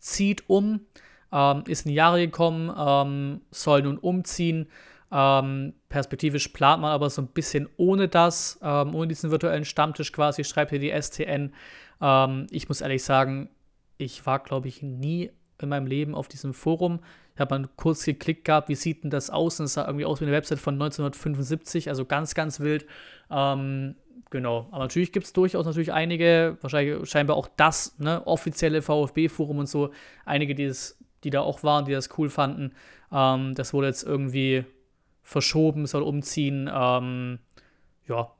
[0.00, 0.80] zieht um,
[1.30, 4.66] ähm, ist in die Jahre gekommen, ähm, soll nun umziehen.
[5.12, 10.10] Ähm, perspektivisch plant man aber so ein bisschen ohne das, ähm, ohne diesen virtuellen Stammtisch
[10.10, 11.54] quasi, schreibt hier die STN.
[12.50, 13.48] Ich muss ehrlich sagen,
[13.96, 15.30] ich war, glaube ich, nie
[15.62, 17.00] in meinem Leben auf diesem Forum.
[17.34, 19.60] Ich habe mal kurz geklickt gehabt, wie sieht denn das aus?
[19.60, 22.86] Und es sah irgendwie aus wie eine Website von 1975, also ganz, ganz wild.
[23.30, 23.94] Ähm,
[24.30, 29.58] Genau, aber natürlich gibt es durchaus natürlich einige, wahrscheinlich scheinbar auch das, ne, offizielle VfB-Forum
[29.58, 29.90] und so,
[30.24, 32.72] einige, die, das, die da auch waren, die das cool fanden.
[33.12, 34.64] Ähm, das wurde jetzt irgendwie
[35.22, 36.70] verschoben, soll umziehen.
[36.72, 37.40] Ähm,
[38.06, 38.30] ja,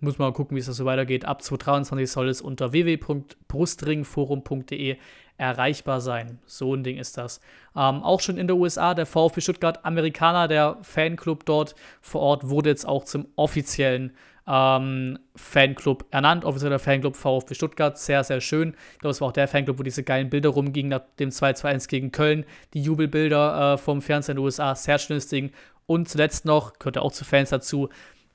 [0.00, 1.24] muss mal gucken, wie es da so weitergeht.
[1.24, 4.96] Ab 2023 soll es unter www.brustringforum.de
[5.38, 6.38] erreichbar sein.
[6.46, 7.40] So ein Ding ist das.
[7.74, 12.48] Ähm, auch schon in der USA, der VfB Stuttgart Amerikaner, der Fanclub dort vor Ort,
[12.48, 14.12] wurde jetzt auch zum offiziellen
[14.46, 18.74] ähm, Fanclub ernannt, offizieller Fanclub VfB Stuttgart, sehr, sehr schön.
[18.92, 21.88] Ich glaube, es war auch der Fanclub, wo diese geilen Bilder rumgingen nach dem 2-2-1
[21.88, 25.50] gegen Köln, die Jubelbilder äh, vom Fernsehen in den USA, sehr schönes Ding.
[25.86, 27.88] Und zuletzt noch, gehört auch zu Fans dazu,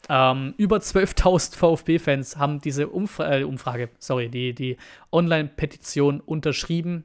[0.09, 4.77] ähm, über 12.000 VfB-Fans haben diese Umfra äh, Umfrage, sorry, die, die
[5.11, 7.03] Online-Petition unterschrieben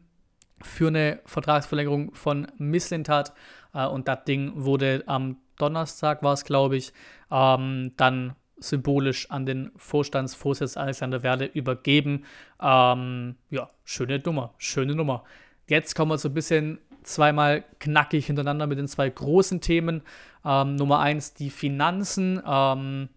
[0.62, 3.32] für eine Vertragsverlängerung von Misslintat.
[3.74, 6.92] Äh, und das Ding wurde am Donnerstag, war es glaube ich,
[7.30, 12.24] ähm, dann symbolisch an den Vorstandsvorsitz Alexander Werde übergeben.
[12.60, 15.24] Ähm, ja, schöne Nummer, schöne Nummer.
[15.68, 20.02] Jetzt kommen wir so ein bisschen zweimal knackig hintereinander mit den zwei großen Themen.
[20.46, 22.40] Ähm, Nummer eins, die Finanzen.
[22.46, 23.08] Ähm,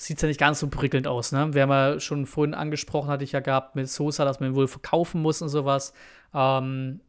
[0.00, 1.52] Sieht ja nicht ganz so prickelnd aus, ne?
[1.52, 4.54] Wir haben ja schon vorhin angesprochen, hatte ich ja gehabt mit Sosa, dass man ihn
[4.54, 5.92] wohl verkaufen muss und sowas.
[6.32, 7.00] Ähm,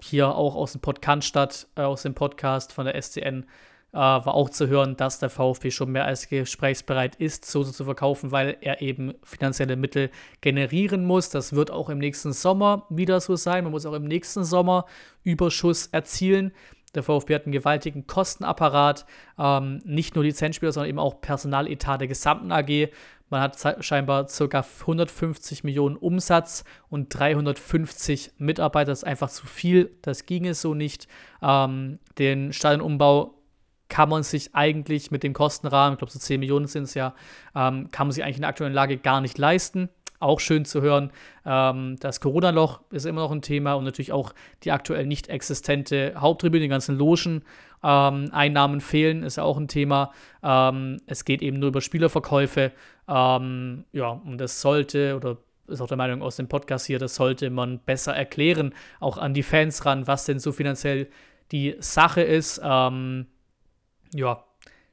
[0.00, 3.46] hier auch aus dem Podcast, äh, aus dem Podcast von der SCN,
[3.92, 7.84] äh, war auch zu hören, dass der VfB schon mehr als gesprächsbereit ist, Sosa zu
[7.84, 10.10] verkaufen, weil er eben finanzielle Mittel
[10.40, 11.30] generieren muss.
[11.30, 13.64] Das wird auch im nächsten Sommer wieder so sein.
[13.64, 14.86] Man muss auch im nächsten Sommer
[15.24, 16.52] Überschuss erzielen.
[16.94, 19.06] Der VfB hat einen gewaltigen Kostenapparat,
[19.38, 22.88] ähm, nicht nur Lizenzspieler, sondern eben auch Personaletat der gesamten AG.
[23.28, 24.64] Man hat scheinbar ca.
[24.80, 28.90] 150 Millionen Umsatz und 350 Mitarbeiter.
[28.90, 29.96] Das ist einfach zu viel.
[30.02, 31.06] Das ging es so nicht.
[31.40, 33.40] Ähm, den Stadionumbau
[33.88, 37.14] kann man sich eigentlich mit dem Kostenrahmen, ich glaube so 10 Millionen sind es ja,
[37.54, 39.90] ähm, kann man sich eigentlich in der aktuellen Lage gar nicht leisten.
[40.20, 41.10] Auch schön zu hören.
[41.44, 46.14] Ähm, das Corona-Loch ist immer noch ein Thema und natürlich auch die aktuell nicht existente
[46.16, 47.42] Haupttribüne, die ganzen Logen.
[47.82, 50.12] Ähm, Einnahmen fehlen, ist ja auch ein Thema.
[50.42, 52.72] Ähm, es geht eben nur über Spielerverkäufe.
[53.08, 55.38] Ähm, ja, und das sollte oder
[55.70, 59.34] ist auch der Meinung aus dem Podcast hier, das sollte man besser erklären, auch an
[59.34, 61.08] die Fans ran, was denn so finanziell
[61.52, 62.60] die Sache ist.
[62.62, 63.26] Ähm,
[64.14, 64.44] ja,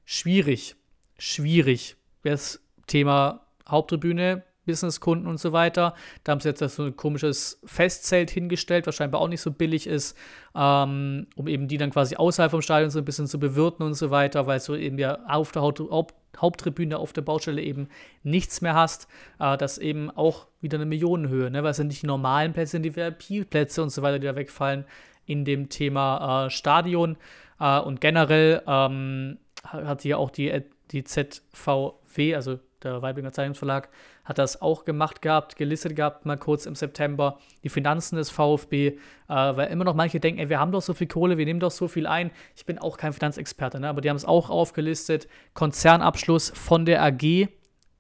[0.06, 0.76] schwierig,
[1.18, 1.98] schwierig.
[2.24, 5.96] Das Thema Haupttribüne Businesskunden und so weiter.
[6.24, 9.88] Da haben sie jetzt so ein komisches Festzelt hingestellt, was scheinbar auch nicht so billig
[9.88, 10.16] ist,
[10.56, 13.96] ähm, um eben die dann quasi außerhalb vom Stadion so ein bisschen zu bewirten und
[13.96, 17.90] so weiter, weil du eben ja auf der Haupt Haupt Haupttribüne auf der Baustelle eben
[18.24, 19.08] nichts mehr hast.
[19.40, 21.64] Äh, das eben auch wieder eine Millionenhöhe, ne?
[21.64, 24.36] weil es sind nicht die normalen Plätze, sind die VIP-Plätze und so weiter, die da
[24.36, 24.86] wegfallen
[25.26, 27.18] in dem Thema äh, Stadion.
[27.60, 33.90] Äh, und generell ähm, hat hier auch die, die ZVW, also der Weibinger Zeitungsverlag,
[34.28, 38.88] hat das auch gemacht gehabt, gelistet gehabt, mal kurz im September, die Finanzen des VfB,
[38.88, 41.62] äh, weil immer noch manche denken, ey, wir haben doch so viel Kohle, wir nehmen
[41.62, 42.32] doch so viel ein.
[42.56, 43.88] Ich bin auch kein Finanzexperte, ne?
[43.88, 45.28] aber die haben es auch aufgelistet.
[45.54, 47.48] Konzernabschluss von der AG,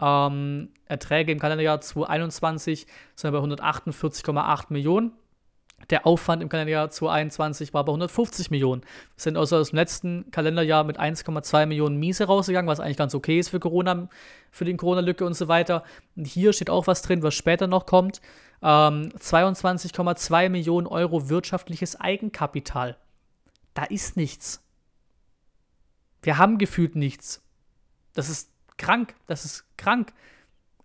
[0.01, 5.13] ähm, Erträge im Kalenderjahr 2021 sind bei 148,8 Millionen.
[5.89, 8.81] Der Aufwand im Kalenderjahr 2021 war bei 150 Millionen.
[8.81, 13.15] Wir sind also aus dem letzten Kalenderjahr mit 1,2 Millionen Miese rausgegangen, was eigentlich ganz
[13.15, 14.09] okay ist für Corona,
[14.51, 15.83] für die Corona-Lücke und so weiter.
[16.17, 18.21] Und hier steht auch was drin, was später noch kommt.
[18.61, 22.97] Ähm, 22,2 Millionen Euro wirtschaftliches Eigenkapital.
[23.73, 24.61] Da ist nichts.
[26.21, 27.41] Wir haben gefühlt nichts.
[28.13, 29.15] Das ist krank.
[29.27, 30.11] Das ist krank.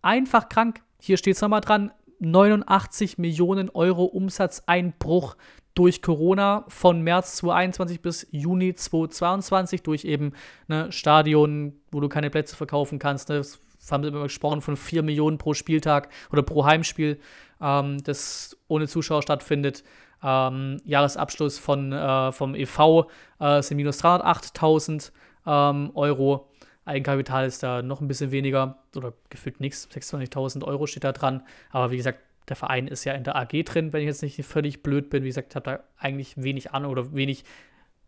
[0.00, 0.82] Einfach krank.
[1.00, 1.92] Hier steht es nochmal dran.
[2.22, 5.36] 89 Millionen Euro Umsatzeinbruch
[5.74, 10.32] durch Corona von März 2021 bis Juni 2022 durch eben
[10.68, 13.28] ne, Stadion, wo du keine Plätze verkaufen kannst.
[13.28, 17.18] Ne, das haben wir immer gesprochen von 4 Millionen pro Spieltag oder pro Heimspiel,
[17.60, 19.82] ähm, das ohne Zuschauer stattfindet.
[20.22, 23.08] Ähm, Jahresabschluss von, äh, vom EV
[23.40, 25.10] äh, sind minus 308.000
[25.46, 26.51] ähm, Euro.
[26.84, 29.88] Eigenkapital ist da noch ein bisschen weniger oder gefühlt nichts.
[29.90, 31.42] 26.000 Euro steht da dran.
[31.70, 32.18] Aber wie gesagt,
[32.48, 35.22] der Verein ist ja in der AG drin, wenn ich jetzt nicht völlig blöd bin.
[35.22, 37.44] Wie gesagt, habe da eigentlich wenig Ahnung oder wenig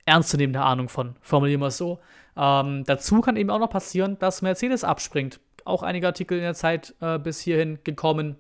[0.07, 1.17] ernstzunehmende Ahnung von.
[1.21, 2.01] Formulieren wir es so.
[2.37, 5.41] Ähm, dazu kann eben auch noch passieren, dass Mercedes abspringt.
[5.65, 8.37] Auch einige Artikel in der Zeit äh, bis hierhin gekommen,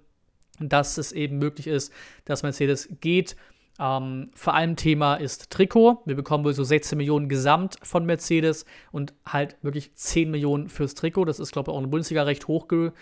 [0.58, 1.92] dass es eben möglich ist,
[2.24, 3.36] dass Mercedes geht.
[3.80, 6.02] Ähm, vor allem Thema ist Trikot.
[6.04, 10.94] Wir bekommen wohl so 16 Millionen gesamt von Mercedes und halt wirklich 10 Millionen fürs
[10.94, 11.24] Trikot.
[11.24, 12.92] Das ist, glaube ich, auch in der Bundesliga recht hoch, ge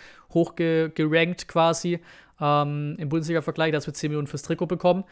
[0.95, 1.99] gerankt quasi
[2.41, 5.03] ähm, im Bundesliga-Vergleich, dass wir 10 Millionen fürs Trikot bekommen.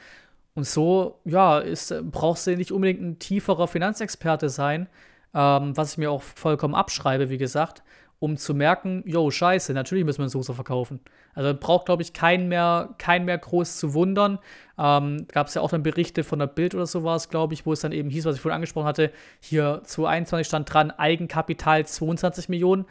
[0.56, 4.90] Und so, ja, ist, brauchst du nicht unbedingt ein tieferer Finanzexperte sein,
[5.34, 7.84] ähm, was ich mir auch vollkommen abschreibe, wie gesagt,
[8.22, 11.00] um zu merken, yo, scheiße, natürlich müssen wir einen Soße verkaufen.
[11.34, 14.38] Also braucht, glaube ich, keinen mehr, keinen mehr groß zu wundern.
[14.78, 17.56] Ähm, Gab es ja auch dann Berichte von der Bild oder so war es, glaube
[17.56, 20.92] ich, wo es dann eben hieß, was ich vorhin angesprochen hatte, hier 2021 stand dran,
[20.92, 22.86] Eigenkapital 22 Millionen.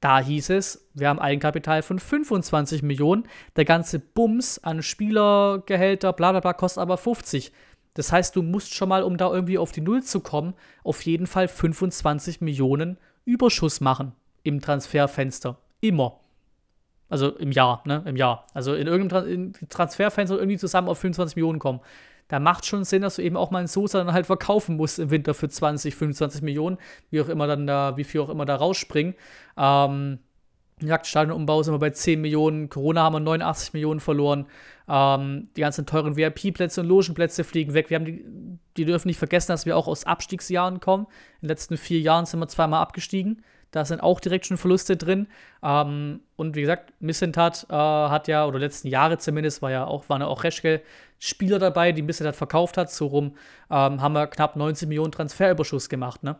[0.00, 3.24] Da hieß es, wir haben Eigenkapital von 25 Millionen.
[3.56, 7.52] Der ganze Bums an Spielergehälter, bla bla bla, kostet aber 50.
[7.92, 11.02] Das heißt, du musst schon mal, um da irgendwie auf die Null zu kommen, auf
[11.02, 15.58] jeden Fall 25 Millionen Überschuss machen im Transferfenster.
[15.80, 16.20] Immer.
[17.08, 18.02] Also im Jahr, ne?
[18.06, 18.46] Im Jahr.
[18.54, 21.80] Also in irgendeinem Transferfenster irgendwie zusammen auf 25 Millionen kommen.
[22.28, 25.00] Da macht schon Sinn, dass du eben auch mal einen Sosa dann halt verkaufen musst
[25.00, 26.78] im Winter für 20, 25 Millionen,
[27.10, 29.14] wie auch immer dann da, wie viel auch immer da rausspringen.
[29.56, 30.20] Ähm,
[30.80, 34.46] Jagdstadionumbau sind wir bei 10 Millionen, Corona haben wir 89 Millionen verloren.
[34.88, 37.90] Ähm, die ganzen teuren VIP-Plätze und Logenplätze fliegen weg.
[37.90, 38.24] Wir haben die,
[38.76, 41.06] die dürfen nicht vergessen, dass wir auch aus Abstiegsjahren kommen.
[41.40, 43.42] In den letzten vier Jahren sind wir zweimal abgestiegen.
[43.70, 45.28] Da sind auch direkt schon Verluste drin.
[45.62, 50.08] Ähm, und wie gesagt, Missentat äh, hat ja, oder letzten Jahre zumindest, war ja auch,
[50.08, 50.82] waren ja auch Reschke
[51.18, 52.90] Spieler dabei, die Missentat verkauft hat.
[52.90, 53.36] So rum
[53.70, 56.36] ähm, haben wir knapp 90 Millionen Transferüberschuss gemacht, ne?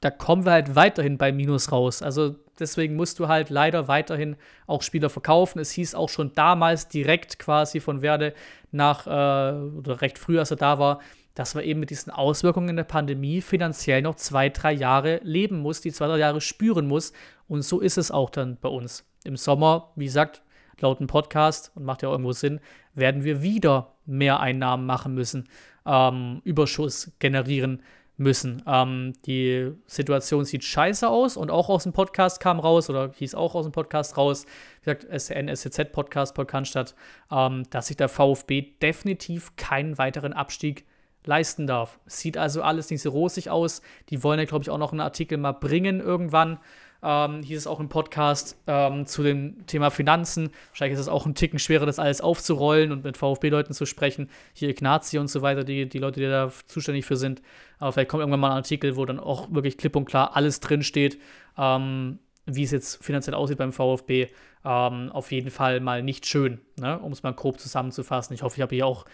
[0.00, 2.02] Da kommen wir halt weiterhin bei Minus raus.
[2.02, 4.36] Also deswegen musst du halt leider weiterhin
[4.68, 5.58] auch Spieler verkaufen.
[5.58, 8.32] Es hieß auch schon damals direkt quasi von Werde
[8.70, 11.00] nach, äh, oder recht früh, als er da war,
[11.38, 15.80] dass man eben mit diesen Auswirkungen der Pandemie finanziell noch zwei, drei Jahre leben muss,
[15.80, 17.12] die zwei, drei Jahre spüren muss.
[17.46, 19.08] Und so ist es auch dann bei uns.
[19.22, 20.42] Im Sommer, wie gesagt,
[20.80, 22.58] laut dem Podcast, und macht ja irgendwo Sinn,
[22.92, 25.48] werden wir wieder mehr Einnahmen machen müssen,
[25.86, 27.84] ähm, Überschuss generieren
[28.16, 28.64] müssen.
[28.66, 33.36] Ähm, die Situation sieht scheiße aus und auch aus dem Podcast kam raus oder hieß
[33.36, 34.44] auch aus dem Podcast raus,
[34.82, 36.96] wie gesagt, SCZ Podcast, Podcast
[37.30, 40.84] ähm, dass sich der VfB definitiv keinen weiteren Abstieg
[41.28, 42.00] leisten darf.
[42.06, 43.82] Sieht also alles nicht so rosig aus.
[44.08, 46.58] Die wollen ja, glaube ich, auch noch einen Artikel mal bringen irgendwann.
[47.00, 50.50] Ähm, hieß es auch im Podcast ähm, zu dem Thema Finanzen.
[50.70, 54.30] Wahrscheinlich ist es auch ein Ticken schwerer, das alles aufzurollen und mit VfB-Leuten zu sprechen.
[54.54, 57.42] Hier Ignazi und so weiter, die, die Leute, die da zuständig für sind.
[57.78, 60.58] Aber vielleicht kommt irgendwann mal ein Artikel, wo dann auch wirklich klipp und klar alles
[60.60, 61.20] drinsteht,
[61.56, 64.28] ähm, wie es jetzt finanziell aussieht beim VfB.
[64.64, 66.98] Ähm, auf jeden Fall mal nicht schön, ne?
[66.98, 68.34] um es mal grob zusammenzufassen.
[68.34, 69.04] Ich hoffe, ich habe hier auch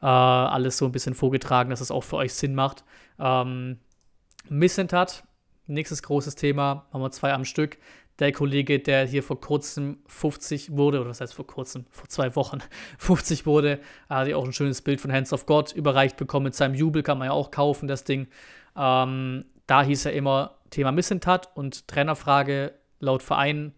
[0.00, 2.84] äh, alles so ein bisschen vorgetragen, dass es auch für euch Sinn macht.
[3.18, 3.78] Ähm,
[4.48, 5.24] Missentat,
[5.66, 7.78] nächstes großes Thema, haben wir zwei am Stück.
[8.20, 12.36] Der Kollege, der hier vor kurzem 50 wurde, oder das heißt vor kurzem, vor zwei
[12.36, 12.58] Wochen
[12.98, 16.44] 50 wurde, hat ja auch ein schönes Bild von Hands of God überreicht bekommen.
[16.44, 18.28] Mit seinem Jubel kann man ja auch kaufen, das Ding.
[18.76, 23.74] Ähm, da hieß er immer Thema Missentat und Trainerfrage laut Verein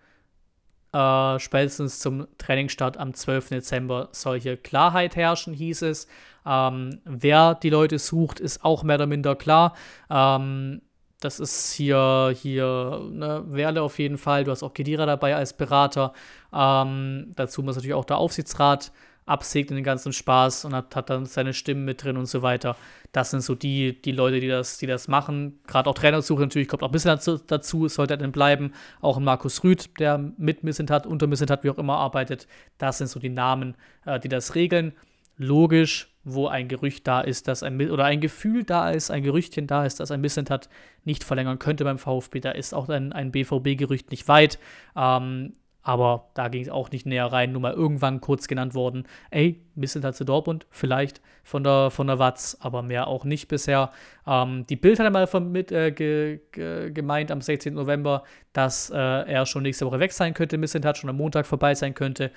[0.96, 3.50] äh, spätestens zum Trainingsstart am 12.
[3.50, 6.06] Dezember soll hier Klarheit herrschen, hieß es.
[6.46, 9.74] Ähm, wer die Leute sucht, ist auch mehr oder minder klar.
[10.08, 10.80] Ähm,
[11.20, 14.44] das ist hier, hier ne, Werle auf jeden Fall.
[14.44, 16.14] Du hast auch Kedira dabei als Berater.
[16.52, 18.92] Ähm, dazu muss natürlich auch der Aufsichtsrat
[19.26, 22.76] absegnen den ganzen Spaß und hat, hat dann seine Stimmen mit drin und so weiter.
[23.12, 25.58] Das sind so die, die Leute, die das, die das machen.
[25.66, 28.72] Gerade auch Trainersuche natürlich kommt auch ein bisschen dazu, dazu sollte er denn bleiben.
[29.00, 32.46] Auch Markus Rüth, der mit Missentat, unter Missentat, wie auch immer arbeitet.
[32.78, 34.92] Das sind so die Namen, äh, die das regeln.
[35.38, 39.66] Logisch, wo ein Gerücht da ist, dass ein oder ein Gefühl da ist, ein Gerüchtchen
[39.66, 40.68] da ist, dass ein Missentat
[41.04, 42.40] nicht verlängern könnte beim VfB.
[42.40, 44.58] Da ist auch ein, ein BVB-Gerücht nicht weit.
[44.96, 45.52] Ähm,
[45.86, 49.06] aber da ging es auch nicht näher rein, nur mal irgendwann kurz genannt worden.
[49.30, 53.92] Ey, halt zu Dortmund, vielleicht von der, von der Watz, aber mehr auch nicht bisher.
[54.26, 57.74] Ähm, die Bild hat einmal mit, äh, ge, ge, gemeint am 16.
[57.74, 61.46] November, dass äh, er schon nächste Woche weg sein könnte, Missent hat schon am Montag
[61.46, 62.32] vorbei sein könnte.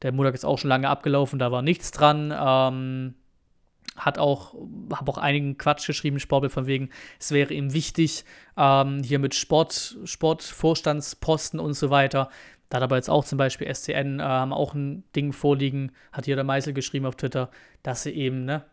[0.00, 2.32] Der Montag ist auch schon lange abgelaufen, da war nichts dran.
[2.34, 3.14] Ähm,
[3.96, 4.54] hat auch,
[4.92, 8.24] habe auch einigen Quatsch geschrieben, Sportbild von wegen, es wäre ihm wichtig,
[8.56, 12.30] ähm, hier mit Sport, Sportvorstandsposten und so weiter,
[12.68, 16.24] da hat aber jetzt auch zum Beispiel SCN äh, haben auch ein Ding vorliegen, hat
[16.24, 17.50] hier der Meißel geschrieben auf Twitter,
[17.82, 18.64] dass sie eben, ne,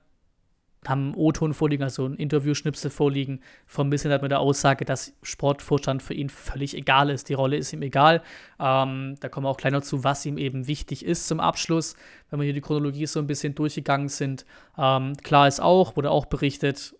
[0.87, 3.41] haben O-Ton vorliegen, also ein Interview-Schnipsel vorliegen,
[3.89, 7.29] bisschen hat mit der Aussage, dass Sportvorstand für ihn völlig egal ist.
[7.29, 8.21] Die Rolle ist ihm egal.
[8.59, 11.95] Ähm, da kommen wir auch noch zu, was ihm eben wichtig ist zum Abschluss,
[12.29, 14.45] wenn wir hier die Chronologie so ein bisschen durchgegangen sind.
[14.77, 16.95] Ähm, klar ist auch, wurde auch berichtet,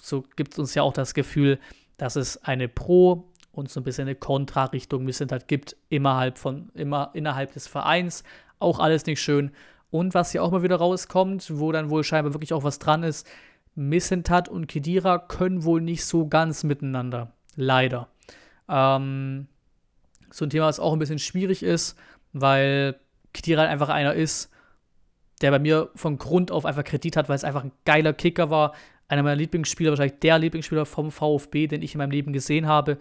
[0.00, 1.58] so gibt es uns ja auch das Gefühl,
[1.98, 7.10] dass es eine Pro- und so ein bisschen eine Kontrarichtung Missentat gibt innerhalb, von, immer,
[7.14, 8.24] innerhalb des Vereins.
[8.58, 9.50] Auch alles nicht schön.
[9.90, 13.02] Und was hier auch mal wieder rauskommt, wo dann wohl scheinbar wirklich auch was dran
[13.02, 13.26] ist,
[13.74, 17.32] Missentat und Kedira können wohl nicht so ganz miteinander.
[17.56, 18.08] Leider.
[18.68, 19.48] Ähm,
[20.30, 21.98] so ein Thema, was auch ein bisschen schwierig ist,
[22.32, 22.96] weil
[23.32, 24.50] Kedira einfach einer ist,
[25.40, 28.50] der bei mir von Grund auf einfach Kredit hat, weil es einfach ein geiler Kicker
[28.50, 28.74] war.
[29.08, 32.98] Einer meiner Lieblingsspieler, wahrscheinlich der Lieblingsspieler vom VfB, den ich in meinem Leben gesehen habe.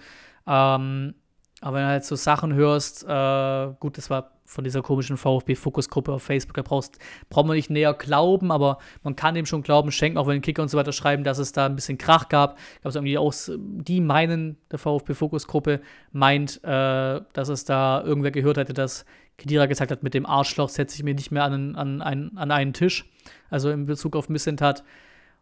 [0.50, 1.14] Ähm,
[1.62, 6.12] aber wenn du halt so Sachen hörst, äh, gut, das war von dieser komischen VfB-Fokusgruppe
[6.12, 6.98] auf Facebook, da brauchst,
[7.30, 10.64] braucht man nicht näher glauben, aber man kann dem schon Glauben schenken, auch wenn Kicker
[10.64, 12.58] und so weiter schreiben, dass es da ein bisschen Krach gab.
[12.82, 15.82] Gab es irgendwie auch, die meinen, der VfB-Fokusgruppe
[16.12, 19.06] meint, äh, dass es da irgendwer gehört hätte, dass
[19.38, 22.52] Kedira gesagt hat, mit dem Arschloch setze ich mir nicht mehr an, an, an, an
[22.52, 23.10] einen Tisch.
[23.50, 24.84] Also in Bezug auf Missentat.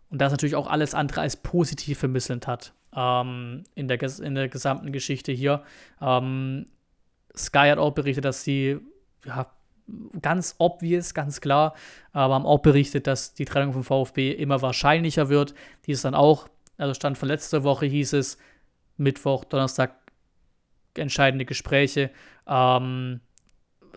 [0.10, 4.48] Und das natürlich auch alles andere als positiv für Missentat ähm, in, der, in der
[4.50, 5.64] gesamten Geschichte hier.
[6.02, 6.66] Ähm,
[7.36, 8.80] Sky hat auch berichtet, dass sie
[9.26, 9.48] ja,
[10.22, 11.74] ganz obvious, ganz klar,
[12.12, 15.54] aber haben auch berichtet, dass die Trennung vom VfB immer wahrscheinlicher wird.
[15.86, 18.38] Dies dann auch, also Stand von letzter Woche hieß es,
[18.98, 19.96] Mittwoch, Donnerstag
[20.96, 22.10] entscheidende Gespräche.
[22.48, 23.22] Ähm,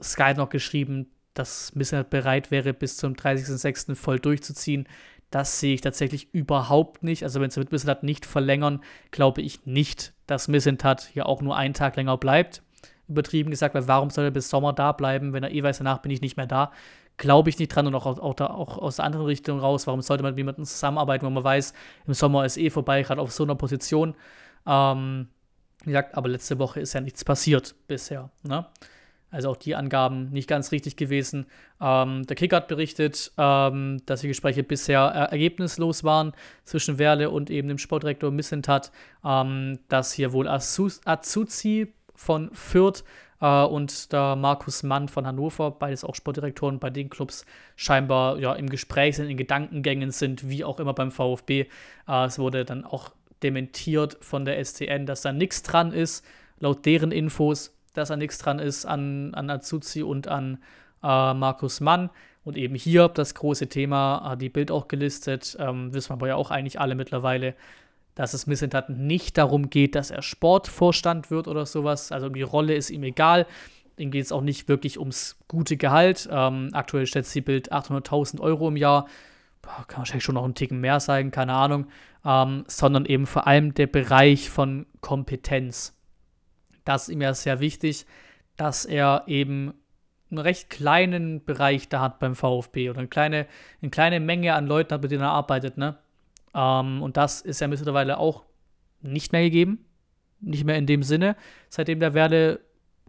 [0.03, 3.95] Sky hat noch geschrieben, dass Missert bereit wäre, bis zum 30.06.
[3.95, 4.87] voll durchzuziehen.
[5.31, 7.22] Das sehe ich tatsächlich überhaupt nicht.
[7.22, 11.57] Also wenn sie mit Missentat nicht verlängern, glaube ich nicht, dass Missentat hier auch nur
[11.57, 12.62] einen Tag länger bleibt.
[13.09, 15.99] Übertrieben gesagt, weil warum soll er bis Sommer da bleiben, wenn er eh weiß, danach
[15.99, 16.72] bin ich nicht mehr da.
[17.16, 19.87] glaube ich nicht dran und auch, auch, da, auch aus der anderen Richtung raus.
[19.87, 21.74] Warum sollte man mit jemandem zusammenarbeiten, wenn man weiß,
[22.07, 24.14] im Sommer ist eh vorbei, gerade auf so einer Position.
[24.66, 25.28] Ähm,
[25.85, 28.31] wie gesagt, aber letzte Woche ist ja nichts passiert bisher.
[28.43, 28.66] Ne?
[29.31, 31.47] Also auch die Angaben nicht ganz richtig gewesen.
[31.81, 36.33] Ähm, der Kicker hat berichtet, ähm, dass die Gespräche bisher er ergebnislos waren
[36.64, 38.91] zwischen Werle und eben dem Sportdirektor Missentat,
[39.24, 43.05] ähm, dass hier wohl Azuzi von Fürth
[43.41, 48.55] äh, und der Markus Mann von Hannover, beides auch Sportdirektoren bei den Clubs, scheinbar ja
[48.55, 51.66] im Gespräch sind, in Gedankengängen sind, wie auch immer beim VfB.
[52.09, 53.11] Äh, es wurde dann auch
[53.43, 56.24] dementiert von der STN, dass da nichts dran ist,
[56.59, 60.59] laut deren Infos, dass da nichts dran ist an, an Azuzi und an
[61.03, 62.11] äh, Markus Mann.
[62.43, 66.28] Und eben hier das große Thema, äh, die Bild auch gelistet, ähm, wissen wir aber
[66.28, 67.55] ja auch eigentlich alle mittlerweile,
[68.14, 72.12] dass es Missentat nicht darum geht, dass er Sportvorstand wird oder sowas.
[72.12, 73.47] Also die Rolle ist ihm egal.
[73.97, 76.28] Ihm geht es auch nicht wirklich ums gute Gehalt.
[76.30, 79.07] Ähm, aktuell schätzt die Bild 800.000 Euro im Jahr.
[79.62, 81.86] Boah, kann wahrscheinlich schon noch ein Ticken mehr sein, keine Ahnung.
[82.24, 85.99] Ähm, sondern eben vor allem der Bereich von Kompetenz.
[86.85, 88.07] Das ist ihm ja sehr wichtig,
[88.57, 89.74] dass er eben
[90.31, 93.47] einen recht kleinen Bereich da hat beim VfB oder eine kleine,
[93.83, 95.99] eine kleine Menge an Leuten hat, mit denen er arbeitet, ne?
[96.55, 98.45] Ähm, und das ist ja mittlerweile auch
[99.03, 99.85] nicht mehr gegeben.
[100.41, 101.37] Nicht mehr in dem Sinne,
[101.68, 102.61] seitdem der Werle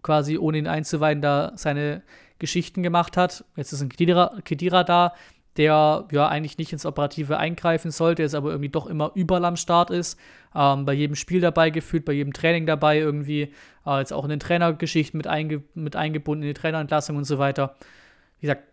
[0.02, 2.02] quasi, ohne ihn einzuweihen, da seine
[2.40, 3.46] Geschichten gemacht hat.
[3.56, 5.14] Jetzt ist ein Kedira, Kedira da,
[5.58, 9.58] der ja eigentlich nicht ins Operative eingreifen sollte, jetzt aber irgendwie doch immer überall am
[9.58, 10.18] Start ist,
[10.56, 13.54] ähm, bei jedem Spiel dabei gefühlt, bei jedem Training dabei irgendwie,
[13.86, 17.38] äh, jetzt auch in den Trainergeschichten mit, einge mit eingebunden, in die Trainerentlassung und so
[17.38, 17.76] weiter.
[18.40, 18.64] Wie gesagt,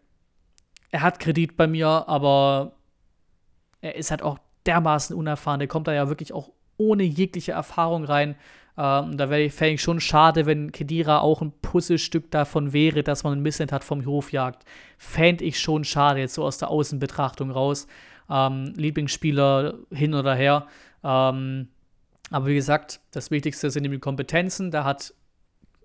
[0.90, 2.72] er hat Kredit bei mir, aber
[3.80, 5.58] er ist halt auch dermaßen unerfahren.
[5.58, 8.36] Der kommt da ja wirklich auch ohne jegliche Erfahrung rein.
[8.78, 13.32] Ähm, da wäre ich schon schade, wenn Kedira auch ein Puzzlestück davon wäre, dass man
[13.32, 14.64] ein Missend hat vom Hofjagd.
[14.98, 17.88] Fände ich schon schade, jetzt so aus der Außenbetrachtung raus.
[18.30, 20.68] Ähm, Lieblingsspieler hin oder her.
[21.02, 21.68] Ähm,
[22.30, 24.70] aber wie gesagt, das Wichtigste sind die Kompetenzen.
[24.70, 25.12] Da hat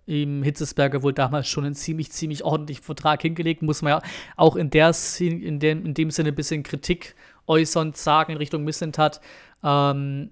[0.05, 3.63] ihm Hitzesberger wohl damals schon einen ziemlich, ziemlich ordentlichen Vertrag hingelegt.
[3.63, 4.01] Muss man ja
[4.35, 7.15] auch in, der, in, dem, in dem Sinne ein bisschen Kritik
[7.47, 9.19] äußernd sagen in Richtung Missentat,
[9.63, 10.29] ähm,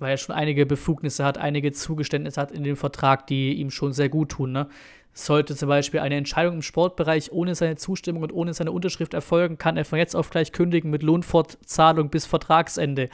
[0.00, 3.92] weil er schon einige Befugnisse hat, einige Zugeständnisse hat in dem Vertrag, die ihm schon
[3.92, 4.52] sehr gut tun.
[4.52, 4.68] Ne?
[5.12, 9.58] Sollte zum Beispiel eine Entscheidung im Sportbereich ohne seine Zustimmung und ohne seine Unterschrift erfolgen,
[9.58, 13.08] kann er von jetzt auf gleich kündigen mit Lohnfortzahlung bis Vertragsende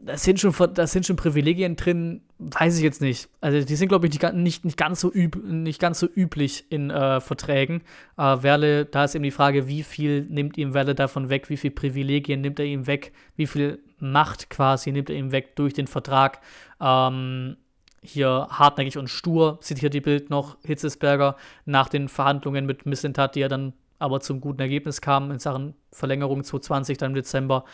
[0.00, 3.28] das sind schon, das sind schon Privilegien drin, weiß ich jetzt nicht.
[3.40, 6.66] Also die sind, glaube ich, nicht, nicht, nicht, ganz so üb, nicht ganz so üblich
[6.70, 7.82] in äh, Verträgen.
[8.16, 11.56] Äh, Werle, da ist eben die Frage, wie viel nimmt ihm Werle davon weg, wie
[11.56, 15.74] viel Privilegien nimmt er ihm weg, wie viel Macht quasi nimmt er ihm weg durch
[15.74, 16.40] den Vertrag.
[16.80, 17.56] Ähm,
[18.00, 23.40] hier hartnäckig und stur, zitiert die Bild noch Hitzesberger nach den Verhandlungen mit Missentat, die
[23.40, 27.64] ja dann aber zum guten Ergebnis kamen in Sachen Verlängerung 2020 dann im Dezember.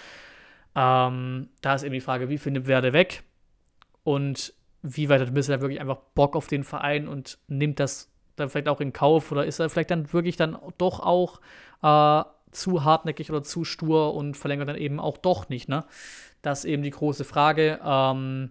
[0.74, 3.22] Ähm, da ist eben die Frage, wie viel nimmt Werde weg
[4.02, 8.48] und wie weit hat Missler wirklich einfach Bock auf den Verein und nimmt das dann
[8.48, 11.40] vielleicht auch in Kauf oder ist er vielleicht dann wirklich dann doch auch
[11.82, 12.24] äh,
[12.56, 15.84] zu hartnäckig oder zu stur und verlängert dann eben auch doch nicht, ne?
[16.42, 17.80] Das ist eben die große Frage.
[17.84, 18.50] Ähm,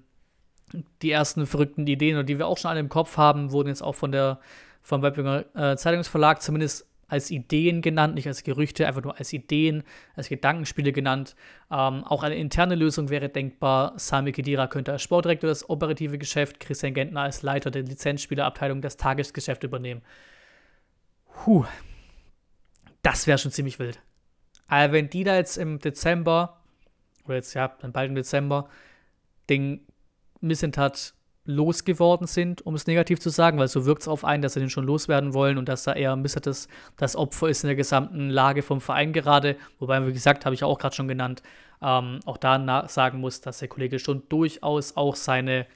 [1.02, 3.96] die ersten verrückten Ideen, die wir auch schon alle im Kopf haben, wurden jetzt auch
[3.96, 4.40] von der
[4.82, 9.84] vom Weiblinger äh, Zeitungsverlag zumindest als Ideen genannt, nicht als Gerüchte, einfach nur als Ideen,
[10.16, 11.36] als Gedankenspiele genannt.
[11.72, 13.94] Ähm, auch eine interne Lösung wäre denkbar.
[13.98, 18.98] Sami Kedira könnte als Sportdirektor das operative Geschäft, Christian Gentner als Leiter der Lizenzspielerabteilung das
[18.98, 20.02] Tagesgeschäft übernehmen.
[21.32, 21.66] Puh,
[23.04, 24.00] das wäre schon ziemlich wild.
[24.68, 26.62] Aber wenn die da jetzt im Dezember,
[27.26, 28.70] oder jetzt ja, dann bald im Dezember,
[29.50, 29.86] den
[30.42, 31.14] Missentat
[31.46, 34.62] losgeworden sind, um es negativ zu sagen, weil so wirkt es auf einen, dass sie
[34.62, 37.76] den schon loswerden wollen und dass da eher bisschen das, das Opfer ist in der
[37.76, 39.58] gesamten Lage vom Verein gerade.
[39.80, 41.44] Wobei, wie gesagt, habe ich auch gerade schon genannt,
[41.82, 45.68] ähm, auch da sagen muss, dass der Kollege schon durchaus auch seine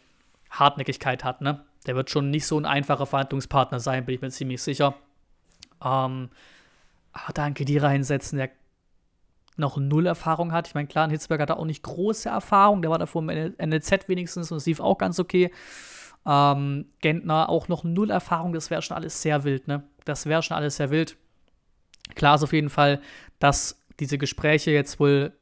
[0.50, 1.42] Hartnäckigkeit hat.
[1.42, 1.66] Ne?
[1.86, 4.96] Der wird schon nicht so ein einfacher Verhandlungspartner sein, bin ich mir ziemlich sicher.
[5.84, 6.30] Ähm,
[7.24, 8.52] aber da einen Kedira der
[9.58, 10.68] noch null Erfahrung hat.
[10.68, 12.82] Ich meine, klar, ein Hitzberg hat auch nicht große Erfahrung.
[12.82, 15.52] Der war davor im NLZ wenigstens und lief auch ganz okay.
[16.26, 18.54] Ähm, Gentner auch noch null Erfahrung.
[18.54, 19.84] Das wäre schon alles sehr wild, ne?
[20.06, 21.18] Das wäre schon alles sehr wild.
[22.16, 23.02] Klar ist auf jeden Fall,
[23.40, 25.34] dass diese Gespräche jetzt wohl,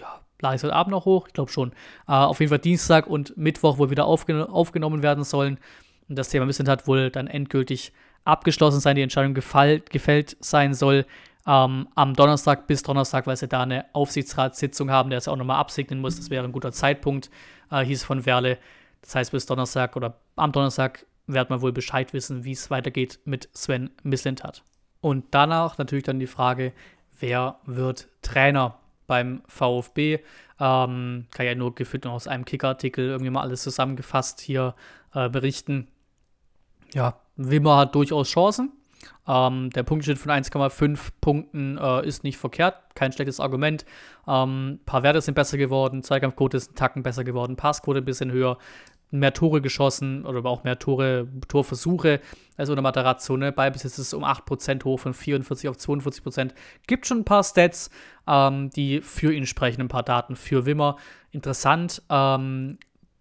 [0.00, 1.28] ja, lade ich heute Abend noch hoch?
[1.28, 1.70] Ich glaube schon.
[2.08, 5.58] Äh, auf jeden Fall Dienstag und Mittwoch wohl wieder aufgen aufgenommen werden sollen.
[6.08, 7.92] Und das Thema Missent hat wohl dann endgültig
[8.24, 11.06] abgeschlossen sein, die Entscheidung gefällt, gefällt sein soll
[11.46, 15.58] ähm, am Donnerstag bis Donnerstag, weil sie da eine Aufsichtsratssitzung haben, der es auch nochmal
[15.58, 16.16] absegnen muss.
[16.16, 17.30] Das wäre ein guter Zeitpunkt,
[17.70, 18.58] äh, hieß von Werle.
[19.02, 23.20] Das heißt, bis Donnerstag oder am Donnerstag wird man wohl Bescheid wissen, wie es weitergeht
[23.24, 24.62] mit Sven Mislintat.
[25.00, 26.72] Und danach natürlich dann die Frage,
[27.20, 30.20] wer wird Trainer beim VfB?
[30.58, 34.74] Ähm, kann ja nur gefühlt aus einem Kicker-Artikel irgendwie mal alles zusammengefasst hier
[35.12, 35.88] äh, berichten.
[36.94, 38.72] Ja, Wimmer hat durchaus Chancen.
[39.26, 43.84] Ähm, der Punktschnitt von 1,5 Punkten äh, ist nicht verkehrt, kein schlechtes Argument.
[44.26, 48.04] Ähm, ein paar Werte sind besser geworden, Zweikampfquote ist ein Tacken besser geworden, Passquote ein
[48.04, 48.58] bisschen höher,
[49.10, 52.20] mehr Tore geschossen oder auch mehr Tore, Torversuche
[52.56, 53.36] als unter Matarazzo.
[53.36, 53.52] Ne?
[53.52, 56.50] Ballbesitz ist um 8% hoch, von 44 auf 42%.
[56.86, 57.90] Gibt schon ein paar Stats,
[58.26, 60.96] ähm, die für ihn sprechen, ein paar Daten für Wimmer.
[61.30, 62.78] Interessant, ähm,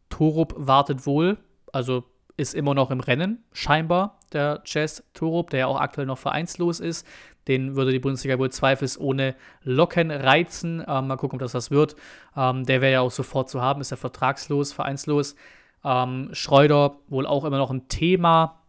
[0.09, 1.37] Torup wartet wohl,
[1.71, 2.03] also
[2.37, 6.79] ist immer noch im Rennen, scheinbar, der Jazz Torup, der ja auch aktuell noch vereinslos
[6.79, 7.05] ist.
[7.47, 10.83] Den würde die Bundesliga wohl zweifelsohne locken, reizen.
[10.87, 11.95] Ähm, mal gucken, ob das was wird.
[12.35, 15.35] Ähm, der wäre ja auch sofort zu haben, ist ja vertragslos, vereinslos.
[15.83, 18.61] Ähm, Schreuder wohl auch immer noch ein Thema,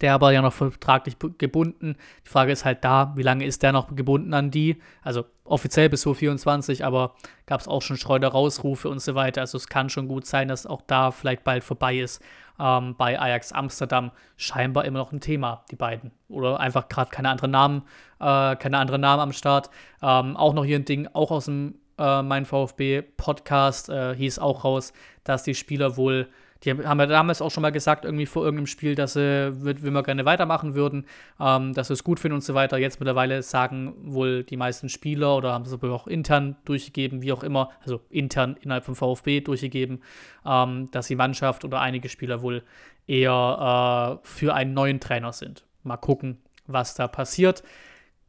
[0.00, 1.96] der aber ja noch vertraglich gebunden.
[2.24, 4.80] Die Frage ist halt da, wie lange ist der noch gebunden an die?
[5.02, 7.14] Also offiziell bis 2024, aber
[7.46, 9.40] gab es auch schon Schreuder-Rausrufe und so weiter.
[9.42, 12.22] Also es kann schon gut sein, dass auch da vielleicht bald vorbei ist.
[12.58, 16.10] Ähm, bei Ajax Amsterdam scheinbar immer noch ein Thema, die beiden.
[16.28, 17.82] Oder einfach gerade keine anderen Namen,
[18.18, 19.70] äh, keine anderen Namen am Start.
[20.02, 24.64] Ähm, auch noch hier ein Ding, auch aus dem äh, Mein VfB-Podcast äh, hieß auch
[24.64, 24.92] raus,
[25.24, 26.28] dass die Spieler wohl
[26.64, 29.92] die haben ja damals auch schon mal gesagt, irgendwie vor irgendeinem Spiel, dass sie, wenn
[29.92, 31.06] wir gerne weitermachen würden,
[31.38, 32.78] ähm, dass sie es gut finden und so weiter.
[32.78, 37.32] Jetzt mittlerweile sagen wohl die meisten Spieler oder haben es aber auch intern durchgegeben, wie
[37.32, 40.02] auch immer, also intern innerhalb vom VfB durchgegeben,
[40.46, 42.62] ähm, dass die Mannschaft oder einige Spieler wohl
[43.06, 45.64] eher äh, für einen neuen Trainer sind.
[45.82, 47.62] Mal gucken, was da passiert.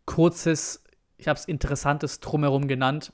[0.05, 0.83] Kurzes,
[1.17, 3.11] ich habe es interessantes Drumherum genannt,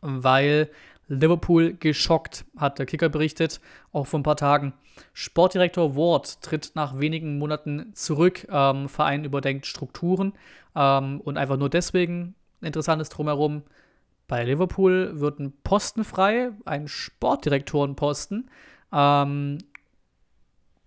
[0.00, 0.70] weil
[1.08, 3.60] Liverpool geschockt, hat der Kicker berichtet,
[3.92, 4.74] auch vor ein paar Tagen.
[5.12, 8.46] Sportdirektor Ward tritt nach wenigen Monaten zurück.
[8.50, 10.34] Ähm, Verein überdenkt Strukturen
[10.76, 13.62] ähm, und einfach nur deswegen interessantes Drumherum.
[14.26, 18.50] Bei Liverpool wird ein Posten frei, ein Sportdirektorenposten.
[18.92, 19.58] Ähm,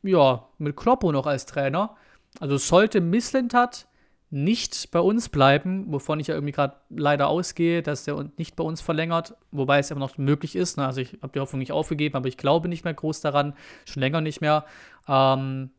[0.04, 1.96] ja, mit Kloppo noch als Trainer.
[2.40, 3.88] Also sollte Misslintat
[4.34, 8.64] nicht bei uns bleiben, wovon ich ja irgendwie gerade leider ausgehe, dass der nicht bei
[8.64, 10.78] uns verlängert, wobei es aber noch möglich ist.
[10.78, 10.86] Ne?
[10.86, 13.54] Also ich habe die Hoffnung nicht aufgegeben, aber ich glaube nicht mehr groß daran,
[13.84, 14.66] schon länger nicht mehr.
[15.08, 15.72] Ähm,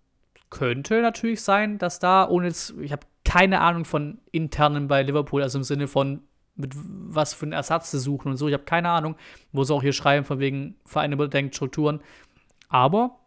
[0.51, 5.43] könnte natürlich sein, dass da, ohne jetzt, ich habe keine Ahnung von internen bei Liverpool,
[5.43, 6.21] also im Sinne von
[6.55, 8.49] mit was für einen Ersatz zu suchen und so.
[8.49, 9.17] Ich habe keine Ahnung,
[9.53, 12.03] wo sie auch hier schreiben, von wegen Vereine überdenkt Strukturen.
[12.69, 13.19] Aber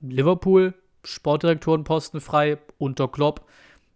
[0.00, 0.72] Liverpool,
[1.04, 3.46] Sportdirektorenposten frei unter Klopp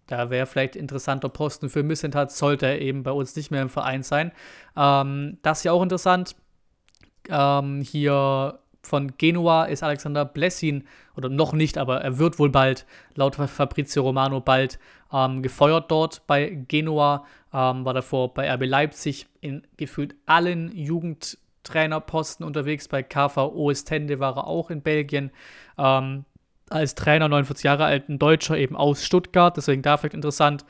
[0.06, 3.68] da wäre vielleicht interessanter Posten für Missentat, sollte er eben bei uns nicht mehr im
[3.68, 4.32] Verein sein.
[4.76, 6.36] Ähm, das ist ja auch interessant.
[7.28, 10.84] Ähm, hier von Genua ist Alexander Blessin,
[11.16, 14.78] oder noch nicht, aber er wird wohl bald, laut Fabrizio Romano, bald
[15.12, 17.26] ähm, gefeuert dort bei Genua.
[17.52, 22.88] Ähm, war davor bei RB Leipzig in gefühlt allen Jugendtrainerposten unterwegs.
[22.88, 25.30] Bei KV Ostende war er auch in Belgien.
[25.76, 26.24] Ähm,
[26.72, 30.64] als Trainer, 49 Jahre alt, ein Deutscher eben aus Stuttgart, deswegen da vielleicht interessant.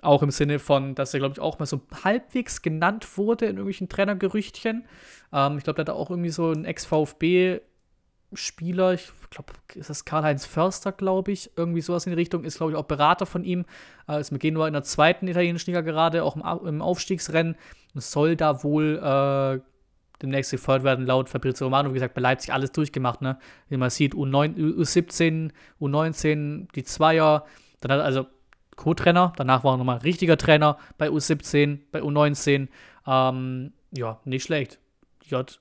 [0.00, 3.52] Auch im Sinne von, dass er, glaube ich, auch mal so halbwegs genannt wurde in
[3.52, 4.84] irgendwelchen Trainergerüchtchen.
[5.32, 10.44] Ähm, ich glaube, der hat auch irgendwie so einen Ex-VfB-Spieler, ich glaube, ist das Karl-Heinz
[10.44, 13.64] Förster, glaube ich, irgendwie sowas in die Richtung, ist, glaube ich, auch Berater von ihm.
[14.08, 17.56] Äh, ist mit Genua in der zweiten italienischen Liga gerade, auch im, im Aufstiegsrennen.
[17.94, 19.60] Soll da wohl äh,
[20.22, 23.38] demnächst gefeuert werden, laut Fabrizio Romano, wie gesagt, bei Leipzig alles durchgemacht, ne?
[23.68, 25.50] Wie man sieht, U9, U17,
[25.80, 27.44] U19, die Zweier,
[27.80, 28.26] dann hat also
[28.76, 32.68] Co-Trainer, danach war er nochmal richtiger Trainer bei U17, bei U19,
[33.06, 34.78] ähm, ja, nicht schlecht.
[35.26, 35.60] J,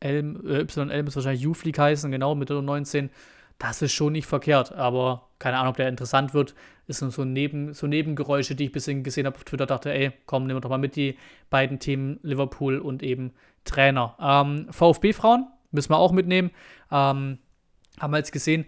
[0.00, 3.10] L, äh, YL muss wahrscheinlich U-Fleek heißen, genau, mit der U19,
[3.58, 6.54] das ist schon nicht verkehrt, aber keine Ahnung, ob der interessant wird.
[6.86, 10.12] Ist so, Neben, so Nebengeräusche, die ich ein bisschen gesehen habe auf Twitter, dachte, ey,
[10.26, 11.16] komm, nehmen wir doch mal mit die
[11.50, 13.32] beiden Themen Liverpool und eben
[13.64, 14.16] Trainer.
[14.20, 16.50] Ähm, VfB-Frauen müssen wir auch mitnehmen.
[16.90, 17.38] Ähm,
[17.98, 18.66] haben wir jetzt gesehen,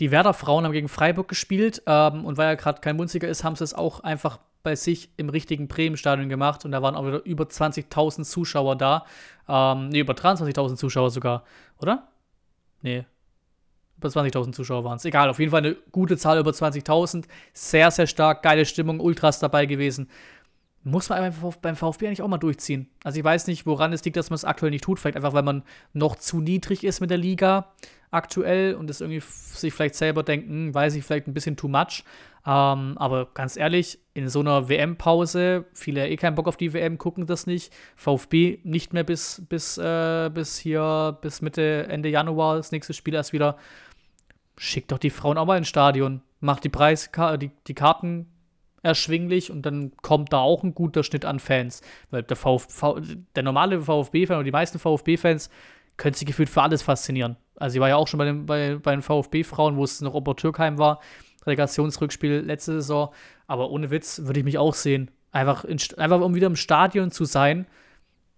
[0.00, 3.56] die Werder-Frauen haben gegen Freiburg gespielt ähm, und weil ja gerade kein Bundesliga ist, haben
[3.56, 7.24] sie es auch einfach bei sich im richtigen Bremen-Stadion gemacht und da waren auch wieder
[7.24, 9.04] über 20.000 Zuschauer da.
[9.48, 11.44] Ähm, ne, über 23.000 Zuschauer sogar,
[11.78, 12.08] oder?
[12.82, 13.04] Nee.
[13.98, 15.04] Über 20.000 Zuschauer waren es.
[15.04, 17.26] Egal, auf jeden Fall eine gute Zahl, über 20.000.
[17.52, 20.08] Sehr, sehr stark, geile Stimmung, Ultras dabei gewesen
[20.84, 22.88] muss man beim VfB eigentlich auch mal durchziehen.
[23.02, 25.00] Also ich weiß nicht, woran es liegt, dass man es aktuell nicht tut.
[25.00, 25.62] Vielleicht einfach, weil man
[25.94, 27.72] noch zu niedrig ist mit der Liga
[28.10, 31.68] aktuell und es irgendwie sich vielleicht selber denken, hm, weiß ich, vielleicht ein bisschen too
[31.68, 32.04] much.
[32.46, 36.98] Ähm, aber ganz ehrlich, in so einer WM-Pause, viele eh keinen Bock auf die WM,
[36.98, 37.72] gucken das nicht.
[37.96, 43.14] VfB nicht mehr bis, bis, äh, bis hier, bis Mitte, Ende Januar, das nächste Spiel
[43.14, 43.56] erst wieder.
[44.58, 46.20] Schickt doch die Frauen auch mal ins Stadion.
[46.40, 47.10] Macht die Preis,
[47.40, 48.26] die, die Karten
[48.84, 51.80] erschwinglich und dann kommt da auch ein guter Schnitt an Fans.
[52.10, 53.00] Weil der, VfV,
[53.34, 55.50] der normale VfB-Fan oder die meisten VfB-Fans
[55.96, 57.36] können sich gefühlt für alles faszinieren.
[57.56, 60.14] Also ich war ja auch schon bei den, bei, bei den VfB-Frauen, wo es noch
[60.14, 61.00] Obertürkheim war,
[61.46, 63.12] Relegationsrückspiel letzte Saison.
[63.46, 65.10] Aber ohne Witz würde ich mich auch sehen.
[65.32, 67.66] Einfach, in, einfach um wieder im Stadion zu sein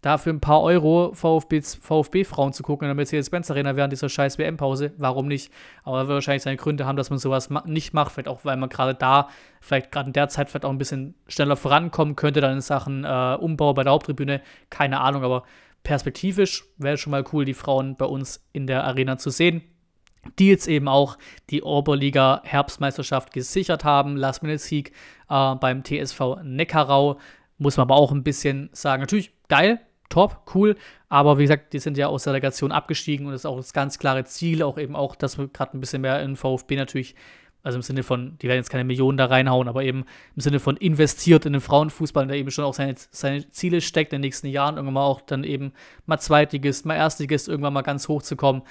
[0.03, 4.39] da für ein paar Euro VfB-Frauen zu gucken in der Mercedes-Benz Arena während dieser scheiß
[4.39, 4.93] WM-Pause.
[4.99, 5.53] Warum nicht?
[5.85, 8.13] Aber er wird wahrscheinlich seine Gründe haben, dass man sowas nicht macht.
[8.13, 9.29] Vielleicht auch, weil man gerade da,
[9.61, 13.05] vielleicht gerade in der Zeit vielleicht auch ein bisschen schneller vorankommen könnte, dann in Sachen
[13.05, 14.43] äh, Umbau bei der Haupttribüne.
[14.71, 15.45] Keine Ahnung, aber
[15.83, 19.63] perspektivisch wäre schon mal cool, die Frauen bei uns in der Arena zu sehen.
[20.39, 21.19] Die jetzt eben auch
[21.51, 24.17] die Oberliga Herbstmeisterschaft gesichert haben.
[24.17, 24.93] Last-Minute-Sieg
[25.31, 27.19] äh, beim TSV Neckarau.
[27.59, 30.77] Muss man aber auch ein bisschen sagen, natürlich geil, top, cool.
[31.09, 33.73] Aber wie gesagt, die sind ja aus der Relegation abgestiegen und das ist auch das
[33.73, 37.15] ganz klare Ziel, auch eben auch, dass wir gerade ein bisschen mehr in VfB natürlich,
[37.63, 40.61] also im Sinne von, die werden jetzt keine Millionen da reinhauen, aber eben im Sinne
[40.61, 44.27] von investiert in den Frauenfußball, der eben schon auch seine, seine Ziele steckt in den
[44.27, 45.73] nächsten Jahren, irgendwann mal auch dann eben
[46.07, 48.63] mal Zweitligist, mal Erstligist, irgendwann mal ganz hoch zu kommen.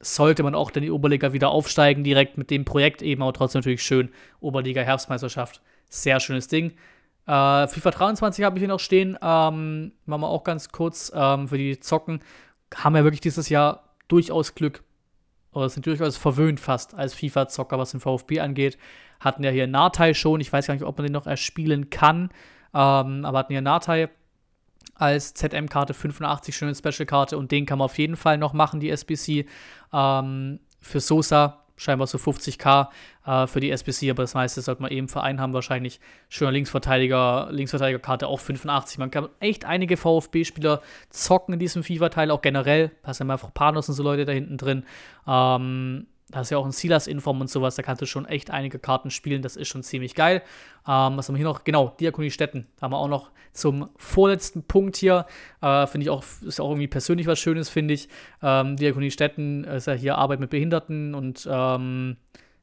[0.00, 3.60] Sollte man auch dann die Oberliga wieder aufsteigen, direkt mit dem Projekt eben, aber trotzdem
[3.60, 4.10] natürlich schön.
[4.40, 6.72] Oberliga Herbstmeisterschaft, sehr schönes Ding.
[7.26, 9.18] Äh, FIFA 23 habe ich hier noch stehen.
[9.22, 12.20] Ähm, machen wir auch ganz kurz ähm, für die Zocken.
[12.74, 14.82] Haben wir wirklich dieses Jahr durchaus Glück.
[15.52, 18.78] Oder sind durchaus verwöhnt fast als FIFA-Zocker, was den VfB angeht.
[19.20, 20.40] Hatten ja hier Natai schon.
[20.40, 22.30] Ich weiß gar nicht, ob man den noch erspielen kann.
[22.74, 24.08] Ähm, aber hatten hier Natai
[24.94, 27.36] als ZM-Karte 85, schöne Special-Karte.
[27.36, 29.46] Und den kann man auf jeden Fall noch machen, die SBC.
[29.92, 32.88] Ähm, für Sosa scheinbar so 50k
[33.26, 36.00] äh, für die SBC, aber das meiste sollte man eben Verein haben, wahrscheinlich.
[36.28, 38.98] Schöner Linksverteidiger, Linksverteidigerkarte auch 85.
[38.98, 42.92] Man kann echt einige VfB-Spieler zocken in diesem FIFA-Teil, auch generell.
[43.02, 44.84] Da ist ja Panos und so Leute da hinten drin.
[45.26, 48.78] Ähm, da ist ja auch ein Silas-Inform und sowas, da kannst du schon echt einige
[48.78, 50.42] Karten spielen, das ist schon ziemlich geil.
[50.88, 51.64] Ähm, was haben wir hier noch?
[51.64, 52.66] Genau, Diakonie Städten.
[52.76, 55.26] Da haben wir auch noch zum vorletzten Punkt hier.
[55.60, 58.08] Äh, finde ich auch, ist auch irgendwie persönlich was Schönes, finde ich.
[58.42, 62.16] Ähm, Diakonie Städten ist ja hier Arbeit mit Behinderten und ähm,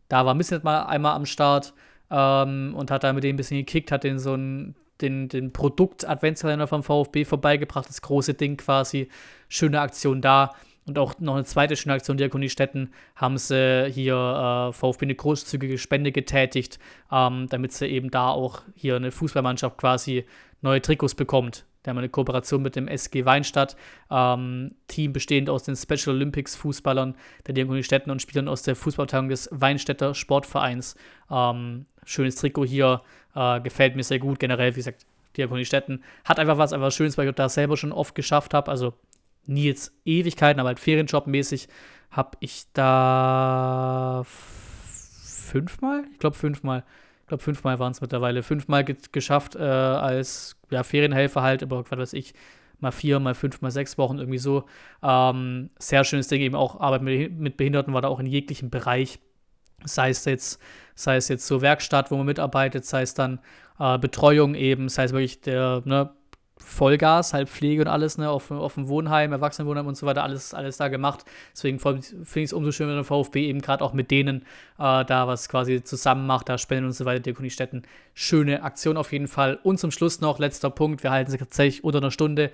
[0.10, 1.74] da war Missnet mal einmal am Start
[2.12, 5.54] ähm, und hat da mit dem ein bisschen gekickt, hat den so ein den, den
[5.54, 9.10] Produkt-Adventskalender vom VfB vorbeigebracht, das große Ding quasi.
[9.48, 10.54] Schöne Aktion da.
[10.90, 15.14] Und auch noch eine zweite schöne Aktion Diakonie Städten haben sie hier äh, VfB eine
[15.14, 16.80] großzügige Spende getätigt,
[17.12, 20.26] ähm, damit sie eben da auch hier eine Fußballmannschaft quasi
[20.62, 21.66] neue Trikots bekommt.
[21.84, 23.78] Da haben wir eine Kooperation mit dem SG Weinstadt,
[24.10, 27.16] ähm, Team bestehend aus den Special Olympics Fußballern
[27.46, 30.96] der Diakonie Städten und Spielern aus der Fußballabteilung des Weinstädter Sportvereins.
[31.30, 33.04] Ähm, schönes Trikot hier,
[33.36, 34.40] äh, gefällt mir sehr gut.
[34.40, 35.06] Generell, wie gesagt,
[35.38, 38.72] Diakonie Städten hat einfach was, einfach Schönes, weil ich das selber schon oft geschafft habe.
[38.72, 38.96] Also
[39.46, 41.68] nie jetzt Ewigkeiten, aber halt Ferienjob-mäßig
[42.12, 46.84] habe ich da fünfmal, ich glaube fünfmal,
[47.22, 51.84] ich glaube fünfmal waren es mittlerweile, fünfmal ge geschafft äh, als ja, Ferienhelfer halt, aber
[51.90, 52.34] was weiß ich,
[52.80, 54.66] mal vier, mal fünf, mal sechs Wochen irgendwie so.
[55.04, 58.70] Ähm, sehr schönes Ding, eben auch Arbeit mit, mit Behinderten war da auch in jeglichem
[58.70, 59.20] Bereich.
[59.84, 60.62] Sei es jetzt,
[60.96, 63.40] sei es jetzt so Werkstatt, wo man mitarbeitet, sei es dann
[63.80, 66.12] äh, Betreuung eben, sei es wirklich der, ne,
[66.64, 70.54] Vollgas, halt Pflege und alles, ne, auf, auf dem Wohnheim, Erwachsenenwohnheim und so weiter, alles,
[70.54, 71.26] alles da gemacht.
[71.54, 74.42] Deswegen finde ich es umso schöner, wenn der VfB eben gerade auch mit denen
[74.78, 77.84] äh, da was quasi zusammen macht, da Spenden und so weiter, Diakoniestätten.
[78.14, 79.60] Schöne Aktion auf jeden Fall.
[79.64, 82.52] Und zum Schluss noch, letzter Punkt, wir halten sich tatsächlich unter einer Stunde.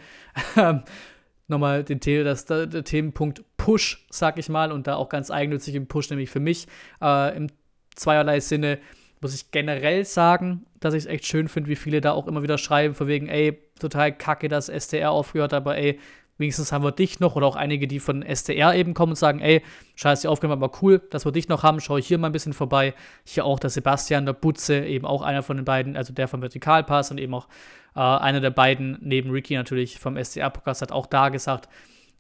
[1.48, 5.76] Nochmal den das, der, der Themenpunkt Push, sag ich mal, und da auch ganz eigennützig
[5.76, 6.68] im Push, nämlich für mich
[7.02, 7.48] äh, im
[7.96, 8.80] zweierlei Sinne
[9.22, 12.44] muss ich generell sagen, dass ich es echt schön finde, wie viele da auch immer
[12.44, 16.00] wieder schreiben, von wegen, ey, total kacke, dass STR aufgehört, aber ey,
[16.38, 19.40] wenigstens haben wir dich noch oder auch einige, die von STR eben kommen und sagen,
[19.40, 19.62] ey,
[19.96, 22.34] scheiße, die Aufgabe aber cool, dass wir dich noch haben, schaue ich hier mal ein
[22.34, 22.94] bisschen vorbei.
[23.24, 26.42] Hier auch der Sebastian, der Butze, eben auch einer von den beiden, also der vom
[26.42, 27.48] Vertikalpass und eben auch
[27.96, 31.70] äh, einer der beiden, neben Ricky natürlich vom STR-Podcast, hat auch da gesagt,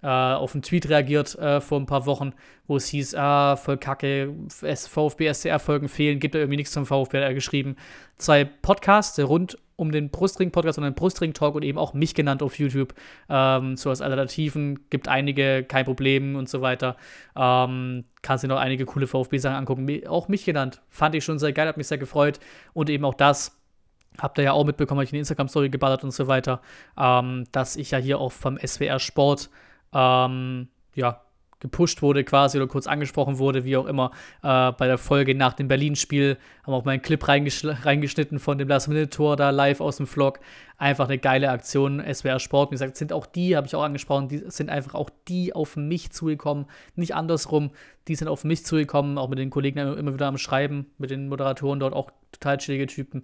[0.01, 2.33] äh, auf einen Tweet reagiert äh, vor ein paar Wochen,
[2.67, 7.17] wo es hieß, ah, voll kacke, VfB SCR-Folgen fehlen, gibt da irgendwie nichts zum VfB,
[7.17, 7.75] hat er geschrieben.
[8.17, 12.57] Zwei Podcasts rund um den Brustring-Podcast und den Brustring-Talk und eben auch mich genannt auf
[12.59, 12.93] YouTube,
[13.29, 16.95] ähm, so als Alternativen, gibt einige, kein Problem und so weiter.
[17.35, 20.07] Ähm, kannst dir noch einige coole VfB-Sachen angucken.
[20.07, 22.39] Auch mich genannt, fand ich schon sehr geil, hat mich sehr gefreut
[22.73, 23.59] und eben auch das,
[24.17, 26.61] Habt ihr ja auch mitbekommen, habe ich eine Instagram-Story geballert und so weiter,
[26.97, 29.49] ähm, dass ich ja hier auch vom SWR Sport
[29.95, 31.21] ähm, ja,
[31.59, 34.11] gepusht wurde quasi oder kurz angesprochen wurde, wie auch immer,
[34.43, 36.37] äh, bei der Folge nach dem Berlin-Spiel.
[36.63, 40.39] Haben auch mal einen Clip reingeschnitten von dem Last-Minute-Tor da live aus dem Vlog.
[40.77, 42.01] Einfach eine geile Aktion.
[42.01, 45.09] SWR Sport, wie gesagt, sind auch die, habe ich auch angesprochen, die sind einfach auch
[45.27, 46.65] die auf mich zugekommen.
[46.95, 47.71] Nicht andersrum,
[48.07, 51.29] die sind auf mich zugekommen, auch mit den Kollegen immer wieder am Schreiben, mit den
[51.29, 53.23] Moderatoren dort auch total chillige Typen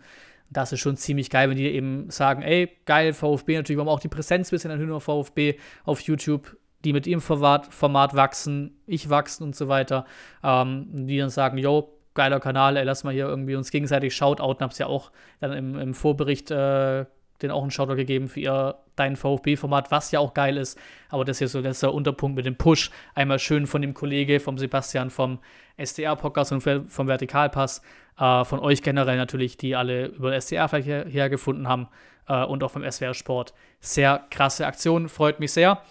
[0.51, 3.89] das ist schon ziemlich geil, wenn die eben sagen, ey, geil, VfB natürlich, wir haben
[3.89, 5.55] auch die Präsenz ein bisschen an Hühner VfB
[5.85, 10.05] auf YouTube, die mit ihrem Format, wachsen, ich wachsen und so weiter,
[10.43, 14.63] ähm, die dann sagen, yo, geiler Kanal, ey, lass mal hier irgendwie uns gegenseitig shoutouten,
[14.63, 17.05] hab's ja auch dann im, im Vorbericht äh,
[17.41, 20.77] den auch einen Shoutout gegeben für ihr dein VfB-Format, was ja auch geil ist.
[21.09, 22.91] Aber das hier so der Unterpunkt mit dem Push.
[23.15, 25.39] Einmal schön von dem Kollege, vom Sebastian, vom
[25.77, 27.81] SDR-Podcast und vom Vertikalpass.
[28.19, 31.87] Äh, von euch generell natürlich, die alle über SDR vielleicht her, hergefunden haben
[32.27, 33.53] äh, und auch vom SWR Sport.
[33.79, 35.81] Sehr krasse Aktion, freut mich sehr.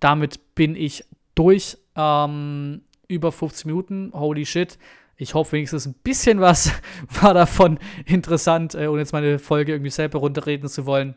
[0.00, 1.78] Damit bin ich durch.
[1.96, 4.78] Ähm, über 50 Minuten, holy shit.
[5.16, 6.72] Ich hoffe wenigstens ein bisschen was
[7.20, 11.14] war davon interessant, äh, ohne jetzt meine Folge irgendwie selber runterreden zu wollen.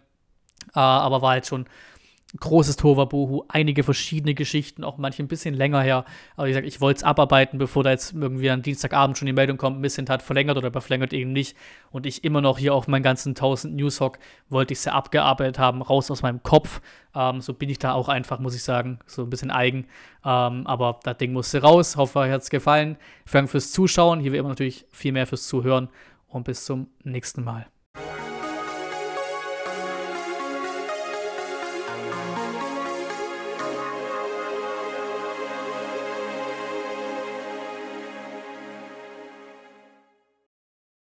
[0.76, 1.68] Äh, aber war jetzt schon
[2.40, 6.06] großes Tovabohu, einige verschiedene Geschichten, auch manche ein bisschen länger her.
[6.36, 9.34] Aber wie gesagt, ich wollte es abarbeiten, bevor da jetzt irgendwie am Dienstagabend schon die
[9.34, 11.56] Meldung kommt, ein bisschen hat verlängert oder verlängert eben nicht.
[11.92, 14.18] Und ich immer noch hier auf meinen ganzen 1000 Newshock
[14.50, 16.82] wollte ich es ja abgearbeitet haben, raus aus meinem Kopf.
[17.16, 19.86] Ähm, so bin ich da auch einfach, muss ich sagen, so ein bisschen eigen.
[20.26, 21.98] Ähm, aber das Ding musste raus.
[21.98, 22.98] Hoffe, euch hat es gefallen.
[23.26, 24.20] Vielen Dank fürs Zuschauen.
[24.20, 25.90] Hier wie immer natürlich viel mehr fürs Zuhören.
[26.28, 27.68] Und bis zum nächsten Mal.